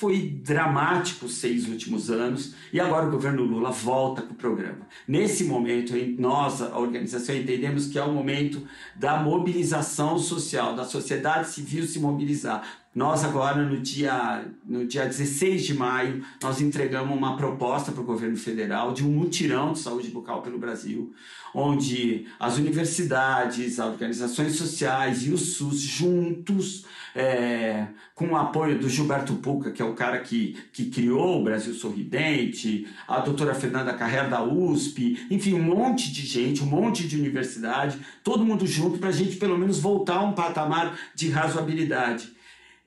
foi 0.00 0.40
dramático 0.42 1.26
os 1.26 1.34
seis 1.34 1.68
últimos 1.68 2.10
anos 2.10 2.54
e 2.72 2.80
agora 2.80 3.06
o 3.06 3.10
governo 3.10 3.42
Lula 3.42 3.70
volta 3.70 4.22
com 4.22 4.32
o 4.32 4.34
programa. 4.34 4.88
Nesse 5.06 5.44
momento, 5.44 5.92
nós, 6.18 6.62
a 6.62 6.78
organização, 6.78 7.36
entendemos 7.36 7.86
que 7.86 7.98
é 7.98 8.02
o 8.02 8.10
momento 8.10 8.66
da 8.96 9.18
mobilização 9.22 10.18
social, 10.18 10.74
da 10.74 10.86
sociedade 10.86 11.50
civil 11.50 11.86
se 11.86 11.98
mobilizar. 11.98 12.79
Nós 12.92 13.24
agora, 13.24 13.62
no 13.62 13.78
dia, 13.78 14.44
no 14.66 14.84
dia 14.84 15.06
16 15.06 15.62
de 15.62 15.74
maio, 15.74 16.24
nós 16.42 16.60
entregamos 16.60 17.16
uma 17.16 17.36
proposta 17.36 17.92
para 17.92 18.00
o 18.00 18.04
governo 18.04 18.36
federal 18.36 18.92
de 18.92 19.06
um 19.06 19.10
mutirão 19.10 19.72
de 19.72 19.78
saúde 19.78 20.08
bucal 20.08 20.42
pelo 20.42 20.58
Brasil, 20.58 21.14
onde 21.54 22.26
as 22.38 22.58
universidades, 22.58 23.78
as 23.78 23.86
organizações 23.86 24.56
sociais 24.56 25.24
e 25.24 25.30
o 25.30 25.38
SUS 25.38 25.78
juntos, 25.80 26.84
é, 27.14 27.86
com 28.12 28.30
o 28.30 28.36
apoio 28.36 28.76
do 28.76 28.88
Gilberto 28.88 29.34
Puca, 29.34 29.70
que 29.70 29.80
é 29.80 29.84
o 29.84 29.94
cara 29.94 30.18
que, 30.18 30.56
que 30.72 30.86
criou 30.86 31.40
o 31.40 31.44
Brasil 31.44 31.74
Sorridente, 31.74 32.88
a 33.06 33.20
doutora 33.20 33.54
Fernanda 33.54 33.94
Carreira 33.94 34.28
da 34.28 34.42
USP, 34.42 35.28
enfim, 35.30 35.54
um 35.54 35.62
monte 35.62 36.12
de 36.12 36.26
gente, 36.26 36.60
um 36.60 36.66
monte 36.66 37.06
de 37.06 37.16
universidade, 37.16 38.00
todo 38.24 38.44
mundo 38.44 38.66
junto 38.66 38.98
para 38.98 39.10
a 39.10 39.12
gente 39.12 39.36
pelo 39.36 39.56
menos 39.56 39.78
voltar 39.78 40.16
a 40.16 40.24
um 40.24 40.32
patamar 40.32 40.98
de 41.14 41.30
razoabilidade. 41.30 42.39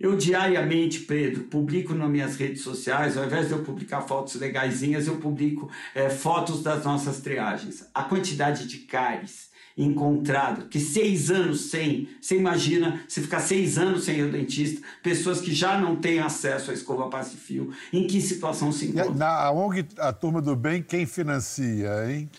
Eu 0.03 0.17
diariamente, 0.17 0.99
Pedro, 0.99 1.43
publico 1.45 1.93
nas 1.93 2.09
minhas 2.09 2.35
redes 2.35 2.61
sociais, 2.61 3.15
ao 3.15 3.23
invés 3.23 3.47
de 3.47 3.53
eu 3.53 3.63
publicar 3.63 4.01
fotos 4.01 4.35
legaisinhas, 4.35 5.07
eu 5.07 5.15
publico 5.15 5.69
é, 5.95 6.09
fotos 6.09 6.61
das 6.61 6.83
nossas 6.83 7.21
triagens. 7.21 7.87
A 7.95 8.03
quantidade 8.03 8.67
de 8.67 8.79
cáries 8.79 9.49
encontrado, 9.77 10.67
que 10.67 10.77
seis 10.77 11.31
anos 11.31 11.69
sem, 11.71 12.09
você 12.19 12.37
imagina 12.37 13.01
se 13.07 13.21
ficar 13.21 13.39
seis 13.39 13.77
anos 13.77 14.03
sem 14.03 14.17
ir 14.17 14.23
ao 14.23 14.29
dentista, 14.29 14.85
pessoas 15.01 15.39
que 15.39 15.53
já 15.53 15.79
não 15.79 15.95
têm 15.95 16.19
acesso 16.19 16.69
à 16.69 16.73
escova 16.73 17.09
passe-fio, 17.09 17.71
em 17.93 18.05
que 18.05 18.19
situação 18.19 18.73
se 18.73 18.87
encontram? 18.87 19.15
Na 19.15 19.49
ONG, 19.51 19.85
a 19.97 20.11
Turma 20.11 20.41
do 20.41 20.53
Bem, 20.53 20.83
quem 20.83 21.05
financia, 21.05 21.89
hein? 22.11 22.29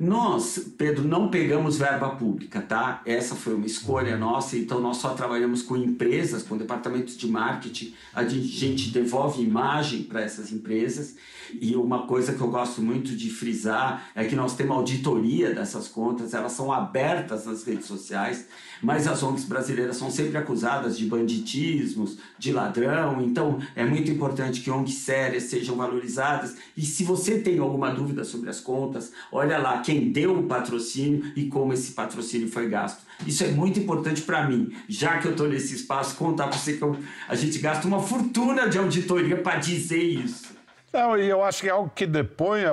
Nós, 0.00 0.72
Pedro, 0.76 1.04
não 1.04 1.28
pegamos 1.28 1.78
verba 1.78 2.10
pública, 2.10 2.60
tá? 2.60 3.02
Essa 3.04 3.36
foi 3.36 3.54
uma 3.54 3.66
escolha 3.66 4.16
nossa, 4.16 4.56
então 4.56 4.80
nós 4.80 4.96
só 4.96 5.10
trabalhamos 5.10 5.62
com 5.62 5.76
empresas, 5.76 6.42
com 6.42 6.56
departamentos 6.56 7.16
de 7.16 7.28
marketing, 7.28 7.94
a 8.12 8.24
gente 8.24 8.90
devolve 8.90 9.42
imagem 9.42 10.02
para 10.04 10.22
essas 10.22 10.50
empresas. 10.50 11.16
E 11.60 11.76
uma 11.76 12.06
coisa 12.06 12.32
que 12.32 12.40
eu 12.40 12.48
gosto 12.48 12.80
muito 12.80 13.14
de 13.14 13.28
frisar 13.28 14.10
é 14.14 14.24
que 14.24 14.34
nós 14.34 14.56
temos 14.56 14.76
auditoria 14.76 15.54
dessas 15.54 15.86
contas, 15.86 16.32
elas 16.32 16.52
são 16.52 16.72
abertas 16.72 17.44
nas 17.44 17.62
redes 17.62 17.86
sociais, 17.86 18.46
mas 18.82 19.06
as 19.06 19.22
ONGs 19.22 19.44
brasileiras 19.44 19.96
são 19.96 20.10
sempre 20.10 20.38
acusadas 20.38 20.96
de 20.96 21.04
banditismos, 21.04 22.18
de 22.38 22.52
ladrão, 22.52 23.20
então 23.22 23.60
é 23.76 23.84
muito 23.84 24.10
importante 24.10 24.60
que 24.60 24.70
ONGs 24.70 24.94
sérias 24.94 25.44
sejam 25.44 25.76
valorizadas. 25.76 26.56
E 26.76 26.82
se 26.82 27.04
você 27.04 27.38
tem 27.38 27.58
alguma 27.58 27.90
dúvida 27.90 28.24
sobre 28.24 28.48
as 28.48 28.58
contas, 28.58 29.12
olha 29.30 29.58
lá 29.58 29.81
quem 29.82 30.10
deu 30.10 30.38
o 30.38 30.44
patrocínio 30.44 31.32
e 31.36 31.46
como 31.46 31.72
esse 31.72 31.92
patrocínio 31.92 32.48
foi 32.48 32.68
gasto. 32.68 33.02
Isso 33.26 33.44
é 33.44 33.48
muito 33.48 33.78
importante 33.78 34.22
para 34.22 34.46
mim, 34.48 34.74
já 34.88 35.18
que 35.18 35.26
eu 35.26 35.32
estou 35.32 35.48
nesse 35.48 35.74
espaço, 35.74 36.16
contar 36.16 36.48
para 36.48 36.58
você 36.58 36.74
que 36.74 36.82
eu, 36.82 36.96
a 37.28 37.34
gente 37.34 37.58
gasta 37.58 37.86
uma 37.86 38.00
fortuna 38.00 38.68
de 38.68 38.78
auditoria 38.78 39.36
para 39.36 39.56
dizer 39.58 40.02
isso. 40.02 40.52
Não, 40.92 41.16
e 41.16 41.26
eu 41.26 41.42
acho 41.42 41.62
que 41.62 41.70
algo 41.70 41.90
que 41.94 42.06
depõe 42.06 42.64
a, 42.64 42.72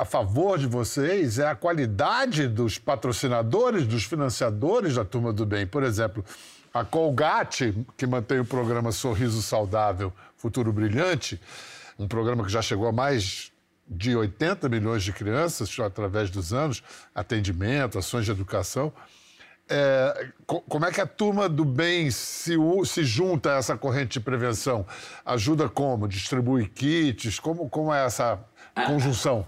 a, 0.00 0.04
favor 0.06 0.58
de 0.58 0.66
vocês 0.66 1.38
é 1.38 1.46
a 1.46 1.54
qualidade 1.54 2.48
dos 2.48 2.78
patrocinadores, 2.78 3.86
dos 3.86 4.04
financiadores 4.04 4.94
da 4.94 5.04
Turma 5.04 5.30
do 5.30 5.44
Bem. 5.44 5.66
Por 5.66 5.82
exemplo, 5.82 6.24
a 6.72 6.84
Colgate, 6.84 7.74
que 7.98 8.06
mantém 8.06 8.40
o 8.40 8.46
programa 8.46 8.92
Sorriso 8.92 9.42
Saudável, 9.42 10.10
Futuro 10.38 10.72
Brilhante, 10.72 11.38
um 11.98 12.08
programa 12.08 12.44
que 12.44 12.50
já 12.50 12.62
chegou 12.62 12.88
a 12.88 12.92
mais 12.92 13.49
de 13.90 14.14
80 14.14 14.68
milhões 14.68 15.02
de 15.02 15.12
crianças 15.12 15.76
através 15.80 16.30
dos 16.30 16.52
anos, 16.52 16.82
atendimento, 17.12 17.98
ações 17.98 18.24
de 18.24 18.30
educação. 18.30 18.92
É, 19.68 20.28
como 20.46 20.84
é 20.84 20.90
que 20.90 21.00
a 21.00 21.06
turma 21.06 21.48
do 21.48 21.64
bem 21.64 22.10
se, 22.10 22.54
se 22.84 23.04
junta 23.04 23.52
a 23.52 23.56
essa 23.56 23.76
corrente 23.76 24.14
de 24.14 24.20
prevenção? 24.20 24.86
Ajuda 25.24 25.68
como? 25.68 26.08
Distribui 26.08 26.66
kits? 26.68 27.38
Como, 27.38 27.68
como 27.68 27.92
é 27.92 28.04
essa 28.04 28.38
conjunção? 28.86 29.46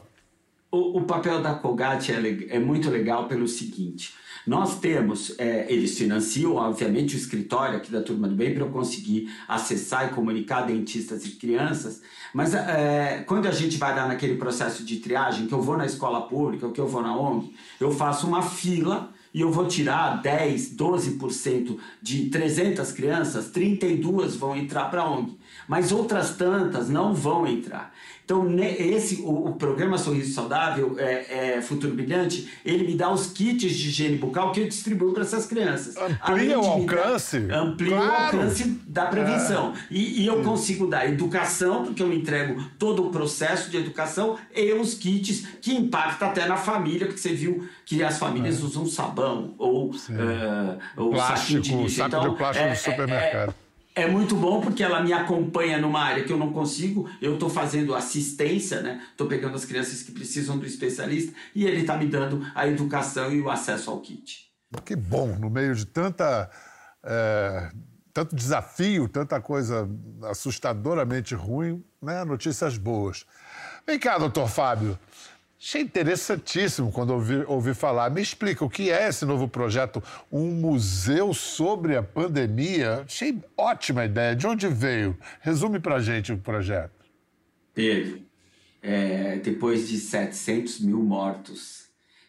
O, 0.73 1.01
o 1.01 1.03
papel 1.03 1.43
da 1.43 1.55
Colgate 1.55 2.13
é, 2.13 2.57
é, 2.57 2.59
muito 2.59 2.89
legal 2.89 3.29
pelo 3.29 3.47
seguinte: 3.47 4.15
nós 4.47 4.81
temos, 4.81 5.39
é, 5.39 5.67
eles 5.71 5.99
financiam, 5.99 6.55
obviamente, 6.55 7.15
o 7.15 7.19
escritório 7.19 7.77
aqui 7.77 7.93
da 7.93 8.01
Turma 8.01 8.27
do 8.27 8.35
Bem 8.35 8.55
para 8.55 8.65
eu 8.65 8.71
conseguir 8.71 9.31
acessar 9.47 10.09
e 10.09 10.15
comunicar 10.15 10.63
dentistas 10.63 11.27
e 11.27 11.33
crianças, 11.33 12.01
mas 12.33 12.55
é, 12.55 13.23
quando 13.27 13.49
a 13.49 13.51
gente 13.51 13.77
vai 13.77 13.95
dar 13.95 14.09
naquele 14.09 14.37
processo 14.37 14.83
de 14.83 14.97
triagem, 14.97 15.47
que 15.47 15.53
eu 15.53 15.61
vou 15.61 15.77
na 15.77 15.85
escola 15.85 16.23
pública, 16.23 16.67
ou 16.67 16.73
que 16.73 16.81
eu 16.81 16.89
vou 16.89 17.03
na 17.03 17.15
ONG, 17.15 17.55
eu 17.79 17.91
faço 17.91 18.27
uma 18.27 18.41
fila 18.41 19.13
e 19.35 19.43
eu 19.43 19.53
vou 19.53 19.67
tirar 19.67 20.23
10, 20.23 20.75
12% 20.75 21.77
de 22.01 22.31
300 22.31 22.93
crianças, 22.93 23.51
32 23.51 24.37
vão 24.37 24.57
entrar 24.57 24.87
para 24.87 25.03
a 25.03 25.11
ONG, 25.11 25.37
mas 25.69 25.93
outras 25.93 26.37
tantas 26.37 26.89
não 26.89 27.15
vão 27.15 27.47
entrar. 27.47 27.93
Então, 28.25 28.49
esse, 28.59 29.17
o, 29.23 29.49
o 29.49 29.55
programa 29.57 29.99
Sorriso 29.99 30.33
Saudável, 30.33 30.95
é, 30.99 31.57
é, 31.57 31.61
Futuro 31.61 31.93
Brilhante, 31.93 32.49
ele 32.65 32.87
me 32.87 32.95
dá 32.95 33.13
os 33.13 33.27
kits 33.27 33.73
de 33.73 33.89
higiene 33.89 34.17
bucal 34.17 34.53
que 34.53 34.61
eu 34.61 34.69
distribuo 34.69 35.13
para 35.13 35.23
essas 35.23 35.45
crianças. 35.45 35.97
Amplia 35.97 36.59
o 36.59 36.65
alcance. 36.65 37.41
Dar, 37.41 37.59
amplia 37.59 37.97
claro. 37.97 38.39
o 38.39 38.41
alcance 38.41 38.81
da 38.87 39.07
prevenção. 39.07 39.75
É. 39.75 39.95
E, 39.95 40.23
e, 40.23 40.27
eu 40.27 40.43
consigo 40.43 40.87
dar 40.87 41.07
educação, 41.07 41.85
porque 41.85 42.03
eu 42.03 42.13
entrego 42.13 42.63
todo 42.79 43.07
o 43.07 43.11
processo 43.11 43.71
de 43.71 43.77
educação 43.77 44.39
e 44.55 44.73
os 44.73 44.95
kits 44.95 45.47
que 45.61 45.75
impactam 45.75 46.29
até 46.29 46.47
na 46.47 46.57
família, 46.57 47.07
porque 47.07 47.21
você 47.21 47.35
viu 47.35 47.69
que 47.85 48.03
as 48.03 48.19
famílias 48.19 48.61
é. 48.61 48.65
usam 48.65 48.87
sabão 48.87 49.55
ou, 49.59 49.91
uh, 49.91 50.79
ou 50.97 51.11
plástico, 51.11 51.51
saco 51.51 51.61
de 51.61 51.75
lixo. 51.75 51.97
Saco 51.97 52.09
então, 52.09 52.31
de 52.31 52.37
plástico 52.37 52.65
no 52.65 52.71
é, 52.71 52.73
é, 52.73 52.77
supermercado 52.77 53.62
é 53.95 54.07
muito 54.07 54.35
bom 54.35 54.61
porque 54.61 54.83
ela 54.83 55.03
me 55.03 55.13
acompanha 55.13 55.79
numa 55.79 56.01
área 56.01 56.25
que 56.25 56.33
eu 56.33 56.39
não 56.39 56.53
consigo. 56.53 57.09
Eu 57.21 57.35
estou 57.35 57.51
fazendo 57.51 57.95
assistência, 57.95 58.81
né? 58.81 59.03
Estou 59.11 59.27
pegando 59.27 59.55
as 59.55 59.65
crianças 59.65 60.03
que 60.03 60.13
precisam 60.13 60.59
do 60.59 60.67
especialista 60.67 61.33
e 61.55 61.67
ele 61.67 61.83
está 61.83 61.97
me 61.97 62.07
dando 62.07 62.45
a 62.55 62.67
educação 62.67 63.33
e 63.33 63.41
o 63.41 63.51
acesso 63.51 63.91
ao 63.91 64.01
kit. 64.01 64.51
Que 64.85 64.97
bom, 64.97 65.37
no 65.39 65.51
meio 65.51 65.75
de 65.75 65.85
tanta. 65.85 66.51
É, 67.05 67.71
tanto 68.15 68.37
desafio, 68.37 69.09
tanta 69.09 69.41
coisa 69.41 69.89
assustadoramente 70.25 71.35
ruim, 71.35 71.83
né? 72.01 72.25
Notícias 72.25 72.77
boas. 72.77 73.25
Vem 73.87 73.99
cá, 73.99 74.19
doutor 74.19 74.49
Fábio. 74.49 74.99
Achei 75.65 75.83
interessantíssimo 75.83 76.91
quando 76.91 77.11
ouvi, 77.11 77.37
ouvi 77.47 77.73
falar. 77.73 78.11
Me 78.11 78.21
explica 78.21 78.65
o 78.65 78.69
que 78.69 78.91
é 78.91 79.09
esse 79.09 79.25
novo 79.25 79.47
projeto, 79.47 80.03
um 80.31 80.51
museu 80.51 81.33
sobre 81.33 81.97
a 81.97 82.03
pandemia. 82.03 83.05
Achei 83.07 83.41
ótima 83.57 84.05
ideia. 84.05 84.35
De 84.35 84.45
onde 84.45 84.67
veio? 84.67 85.17
Resume 85.41 85.79
para 85.79 86.01
gente 86.01 86.33
o 86.33 86.37
projeto. 86.37 86.91
Pedro, 87.73 88.21
é, 88.83 89.37
depois 89.37 89.89
de 89.89 89.99
700 89.99 90.81
mil 90.81 90.99
mortos, 90.99 91.85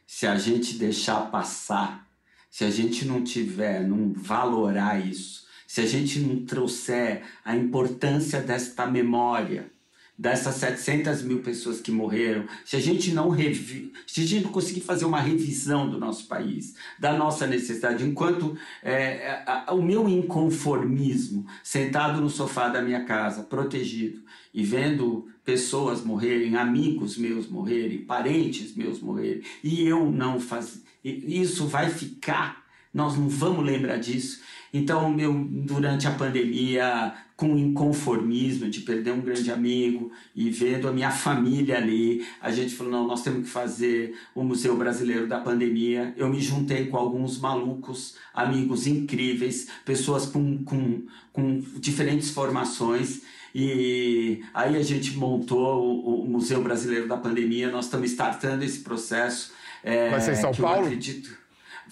se 0.06 0.28
a 0.28 0.36
gente 0.36 0.78
deixar 0.78 1.32
passar, 1.32 2.08
se 2.52 2.64
a 2.64 2.70
gente 2.70 3.04
não 3.04 3.24
tiver, 3.24 3.82
não 3.82 4.14
valorar 4.14 5.04
isso, 5.04 5.48
se 5.66 5.82
a 5.82 5.88
gente 5.88 6.20
não 6.20 6.46
trouxer 6.46 7.24
a 7.44 7.56
importância 7.56 8.40
desta 8.42 8.86
memória, 8.86 9.73
dessas 10.18 10.56
700 10.56 11.24
mil 11.24 11.40
pessoas 11.42 11.82
que 11.82 11.92
morreram, 11.92 12.46
se 12.64 12.76
a 12.76 12.80
gente 12.80 13.14
não 13.14 13.30
revi, 13.30 13.92
se 14.06 14.22
a 14.22 14.26
gente 14.26 14.48
conseguir 14.50 14.82
fazer 14.82 15.06
uma 15.06 15.20
revisão 15.20 15.90
do 15.90 16.00
nosso 16.00 16.28
país, 16.28 16.76
da 17.00 17.18
nossa 17.18 17.48
necessidade, 17.48 18.06
enquanto 18.06 18.56
é, 18.84 19.44
a, 19.46 19.74
o 19.74 19.82
meu 19.82 20.08
inconformismo, 20.08 21.46
sentado 21.64 22.22
no 22.22 22.30
sofá 22.30 22.70
da 22.70 22.82
minha 22.82 23.04
casa, 23.06 23.44
protegido, 23.44 24.22
e 24.54 24.64
vendo 24.64 25.28
pessoas 25.44 26.04
morrerem, 26.04 26.56
amigos 26.56 27.18
meus 27.18 27.50
morrerem, 27.50 28.06
parentes 28.06 28.76
meus 28.76 29.00
morrerem, 29.00 29.42
e 29.64 29.84
eu 29.84 30.12
não 30.12 30.40
fazer, 30.40 30.82
isso 31.04 31.66
vai 31.68 31.90
ficar, 31.90 32.64
nós 32.94 33.18
não 33.18 33.28
vamos 33.28 33.66
lembrar 33.66 33.98
disso. 33.98 34.42
Então, 34.74 35.08
meu, 35.08 35.32
durante 35.32 36.08
a 36.08 36.12
pandemia, 36.12 37.14
com 37.36 37.56
inconformismo 37.56 38.68
de 38.72 38.80
perder 38.82 39.12
um 39.12 39.22
grande 39.22 39.52
amigo 39.52 40.12
e 40.36 40.50
vendo 40.50 40.88
a 40.88 40.92
minha 40.92 41.12
família 41.12 41.78
ali, 41.78 42.26
a 42.42 42.52
gente 42.52 42.74
falou: 42.74 42.92
não, 42.92 43.08
nós 43.08 43.22
temos 43.22 43.44
que 43.44 43.50
fazer 43.50 44.16
o 44.34 44.44
Museu 44.44 44.76
Brasileiro 44.76 45.28
da 45.28 45.40
Pandemia. 45.40 46.12
Eu 46.18 46.28
me 46.28 46.42
juntei 46.42 46.88
com 46.88 46.98
alguns 46.98 47.40
malucos, 47.40 48.16
amigos 48.34 48.88
incríveis, 48.88 49.68
pessoas 49.86 50.26
com, 50.26 50.64
com, 50.64 51.04
com 51.32 51.60
diferentes 51.78 52.32
formações. 52.32 53.22
E 53.54 54.42
aí 54.56 54.76
a 54.76 54.82
gente 54.82 55.16
montou 55.16 55.84
o, 55.84 56.24
o 56.24 56.28
Museu 56.28 56.64
Brasileiro 56.64 57.08
da 57.08 57.18
Pandemia. 57.18 57.70
Nós 57.70 57.86
estamos 57.86 58.10
startando 58.10 58.64
esse 58.64 58.80
processo. 58.80 59.54
É, 59.84 60.10
Vai 60.10 60.20
ser 60.20 60.32
em 60.32 60.36
São 60.36 60.52
Paulo? 60.52 60.86
acredito 60.86 61.43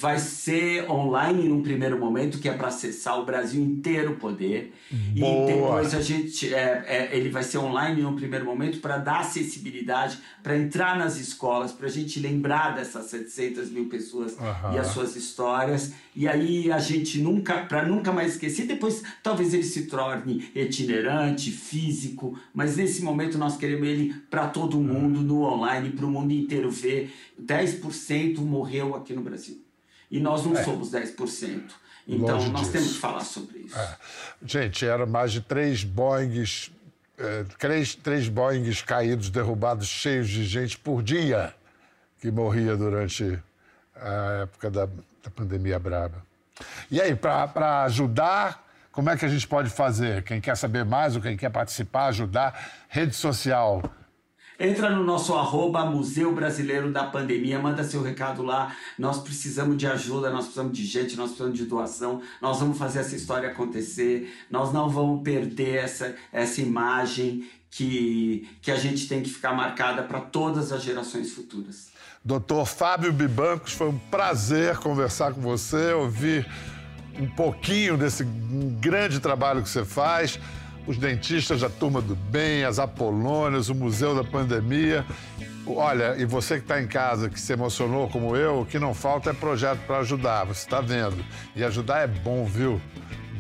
vai 0.02 0.18
ser 0.18 0.90
online 0.90 1.48
num 1.48 1.62
primeiro 1.62 2.00
momento, 2.00 2.40
que 2.40 2.50
é 2.50 2.54
para 2.54 2.70
acessar 2.70 3.20
o 3.20 3.26
Brasil 3.26 3.62
inteiro 3.62 4.16
poder. 4.16 4.74
Boa. 4.90 5.44
E 5.44 5.54
depois 5.54 5.94
a 5.94 6.02
gente. 6.02 6.52
É, 6.52 6.84
é, 6.88 7.10
ele 7.16 7.30
vai 7.30 7.44
ser 7.44 7.60
online 7.60 8.02
num 8.02 8.16
primeiro 8.16 8.44
momento 8.44 8.80
para 8.80 8.98
dar 8.98 9.20
acessibilidade, 9.20 10.18
para 10.42 10.58
entrar 10.58 10.98
nas 10.98 11.20
escolas, 11.20 11.72
para 11.72 11.86
a 11.86 11.90
gente 11.90 12.20
lembrar 12.20 12.74
dessas 12.76 13.06
700 13.06 13.70
mil 13.70 13.90
pessoas 13.90 14.36
Aham. 14.40 14.74
e 14.74 14.80
as 14.80 14.88
suas 14.88 15.16
histórias. 15.16 15.94
E 16.16 16.28
aí 16.28 16.72
a 16.72 16.80
gente 16.80 17.22
nunca, 17.22 17.60
para 17.66 17.86
nunca 17.86 18.12
mais 18.12 18.34
esquecer, 18.34 18.66
depois 18.66 19.04
talvez 19.22 19.54
ele 19.54 19.64
se 19.64 19.86
torne 19.86 20.50
itinerante, 20.56 21.52
físico, 21.52 22.38
mas 22.54 22.76
nesse 22.76 23.04
momento 23.04 23.38
nós 23.38 23.56
queremos 23.56 23.88
ele 23.88 24.16
para 24.32 24.48
todo 24.48 24.80
mundo, 24.80 25.22
no 25.22 25.44
online, 25.44 25.92
para 25.92 26.06
o 26.08 26.10
mundo 26.10 26.34
inteiro 26.34 26.72
ver. 26.72 27.14
10% 27.40 28.40
morreu 28.40 28.96
aqui 28.96 29.14
no 29.14 29.22
Brasil. 29.22 29.61
E 30.12 30.20
nós 30.20 30.46
não 30.46 30.56
É. 30.58 30.64
somos 30.64 30.92
10%. 30.92 31.74
Então 32.08 32.36
Longe 32.36 32.50
nós 32.50 32.62
disso. 32.62 32.72
temos 32.74 32.92
que 32.94 33.00
falar 33.00 33.22
sobre 33.22 33.60
isso. 33.60 33.78
É. 33.80 33.98
Gente, 34.46 34.86
eram 34.86 35.08
mais 35.08 35.32
de 35.32 35.40
três 35.42 35.84
Boeings, 35.84 36.72
eh, 37.18 37.46
três, 37.58 37.96
três 37.96 38.28
Boeings 38.28 38.82
caídos, 38.82 39.30
derrubados, 39.30 39.88
cheios 39.88 40.28
de 40.28 40.44
gente 40.46 40.78
por 40.78 41.02
dia 41.02 41.54
que 42.20 42.30
morria 42.30 42.76
durante 42.76 43.40
a 43.96 44.42
época 44.44 44.70
da, 44.70 44.86
da 44.86 45.30
pandemia 45.34 45.80
braba. 45.80 46.24
E 46.90 47.00
aí, 47.02 47.16
para 47.16 47.84
ajudar, 47.86 48.68
como 48.92 49.10
é 49.10 49.16
que 49.18 49.26
a 49.26 49.30
gente 49.30 49.48
pode 49.48 49.70
fazer? 49.70 50.24
Quem 50.24 50.42
quer 50.42 50.58
saber 50.58 50.84
mais 50.84 51.16
ou 51.16 51.22
quem 51.22 51.38
quer 51.38 51.50
participar, 51.50 52.08
ajudar, 52.08 52.84
rede 52.90 53.16
social. 53.16 53.82
Entra 54.64 54.92
no 54.92 55.04
nosso 55.04 55.34
arroba 55.34 55.84
Museu 55.84 56.36
Brasileiro 56.36 56.92
da 56.92 57.04
Pandemia, 57.04 57.58
manda 57.58 57.84
seu 57.84 58.04
recado 58.04 58.44
lá. 58.44 58.76
Nós 58.96 59.18
precisamos 59.18 59.76
de 59.76 59.88
ajuda, 59.88 60.30
nós 60.30 60.44
precisamos 60.44 60.78
de 60.78 60.86
gente, 60.86 61.18
nós 61.18 61.30
precisamos 61.30 61.58
de 61.58 61.66
doação. 61.66 62.22
Nós 62.40 62.60
vamos 62.60 62.78
fazer 62.78 63.00
essa 63.00 63.16
história 63.16 63.50
acontecer. 63.50 64.32
Nós 64.52 64.72
não 64.72 64.88
vamos 64.88 65.24
perder 65.24 65.78
essa, 65.78 66.16
essa 66.32 66.62
imagem 66.62 67.50
que, 67.72 68.48
que 68.62 68.70
a 68.70 68.76
gente 68.76 69.08
tem 69.08 69.24
que 69.24 69.32
ficar 69.32 69.52
marcada 69.52 70.04
para 70.04 70.20
todas 70.20 70.72
as 70.72 70.84
gerações 70.84 71.32
futuras. 71.32 71.88
Doutor 72.24 72.68
Fábio 72.68 73.12
Bibancos, 73.12 73.74
foi 73.74 73.90
um 73.90 73.98
prazer 73.98 74.78
conversar 74.78 75.34
com 75.34 75.42
você, 75.42 75.92
ouvir 75.92 76.48
um 77.20 77.28
pouquinho 77.28 77.98
desse 77.98 78.24
grande 78.80 79.20
trabalho 79.20 79.64
que 79.64 79.70
você 79.70 79.84
faz. 79.84 80.40
Os 80.88 80.98
dentistas 80.98 81.62
da 81.62 81.70
Turma 81.70 82.02
do 82.02 82.16
Bem, 82.16 82.64
as 82.64 82.80
Apolônias, 82.80 83.70
o 83.70 83.76
Museu 83.76 84.16
da 84.16 84.24
Pandemia. 84.24 85.06
Olha, 85.66 86.16
e 86.18 86.26
você 86.26 86.56
que 86.56 86.62
está 86.62 86.82
em 86.82 86.88
casa, 86.88 87.30
que 87.30 87.40
se 87.40 87.54
emocionou 87.54 88.10
como 88.10 88.36
eu, 88.36 88.62
o 88.62 88.66
que 88.66 88.80
não 88.80 88.94
falta 88.94 89.30
é 89.30 89.34
projeto 89.34 89.80
para 89.86 90.00
ajudar, 90.00 90.44
você 90.46 90.66
está 90.66 90.82
vendo. 90.82 91.24
E 91.56 91.64
ajudar 91.64 92.00
é 92.00 92.08
bom, 92.08 92.46
viu? 92.46 92.82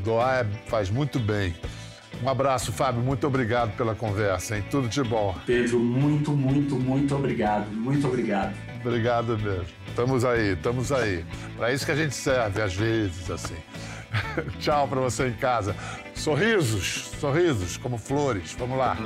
Doar 0.03 0.45
é- 0.45 0.69
faz 0.69 0.89
muito 0.89 1.19
bem. 1.19 1.55
Um 2.23 2.29
abraço, 2.29 2.71
Fábio, 2.71 3.01
muito 3.01 3.25
obrigado 3.25 3.75
pela 3.75 3.95
conversa, 3.95 4.55
hein? 4.55 4.63
Tudo 4.69 4.87
de 4.87 5.03
bom. 5.03 5.35
Pedro, 5.45 5.79
muito, 5.79 6.31
muito, 6.31 6.75
muito 6.75 7.15
obrigado. 7.15 7.67
Muito 7.71 8.07
obrigado. 8.07 8.53
Obrigado 8.85 9.37
mesmo. 9.39 9.65
Estamos 9.87 10.23
aí, 10.23 10.53
estamos 10.53 10.91
aí. 10.91 11.25
Para 11.57 11.73
isso 11.73 11.83
que 11.85 11.91
a 11.91 11.95
gente 11.95 12.13
serve, 12.13 12.61
às 12.61 12.75
vezes, 12.75 13.29
assim. 13.29 13.55
Tchau 14.59 14.87
para 14.87 14.99
você 15.01 15.27
em 15.27 15.33
casa. 15.33 15.75
Sorrisos, 16.15 17.11
sorrisos, 17.19 17.77
como 17.77 17.97
flores. 17.97 18.55
Vamos 18.57 18.77
lá. 18.77 18.97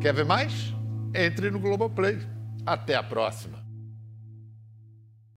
Quer 0.00 0.14
ver 0.14 0.24
mais? 0.24 0.74
Entre 1.14 1.50
no 1.50 1.58
Globoplay. 1.58 2.18
Até 2.64 2.94
a 2.94 3.02
próxima. 3.02 3.65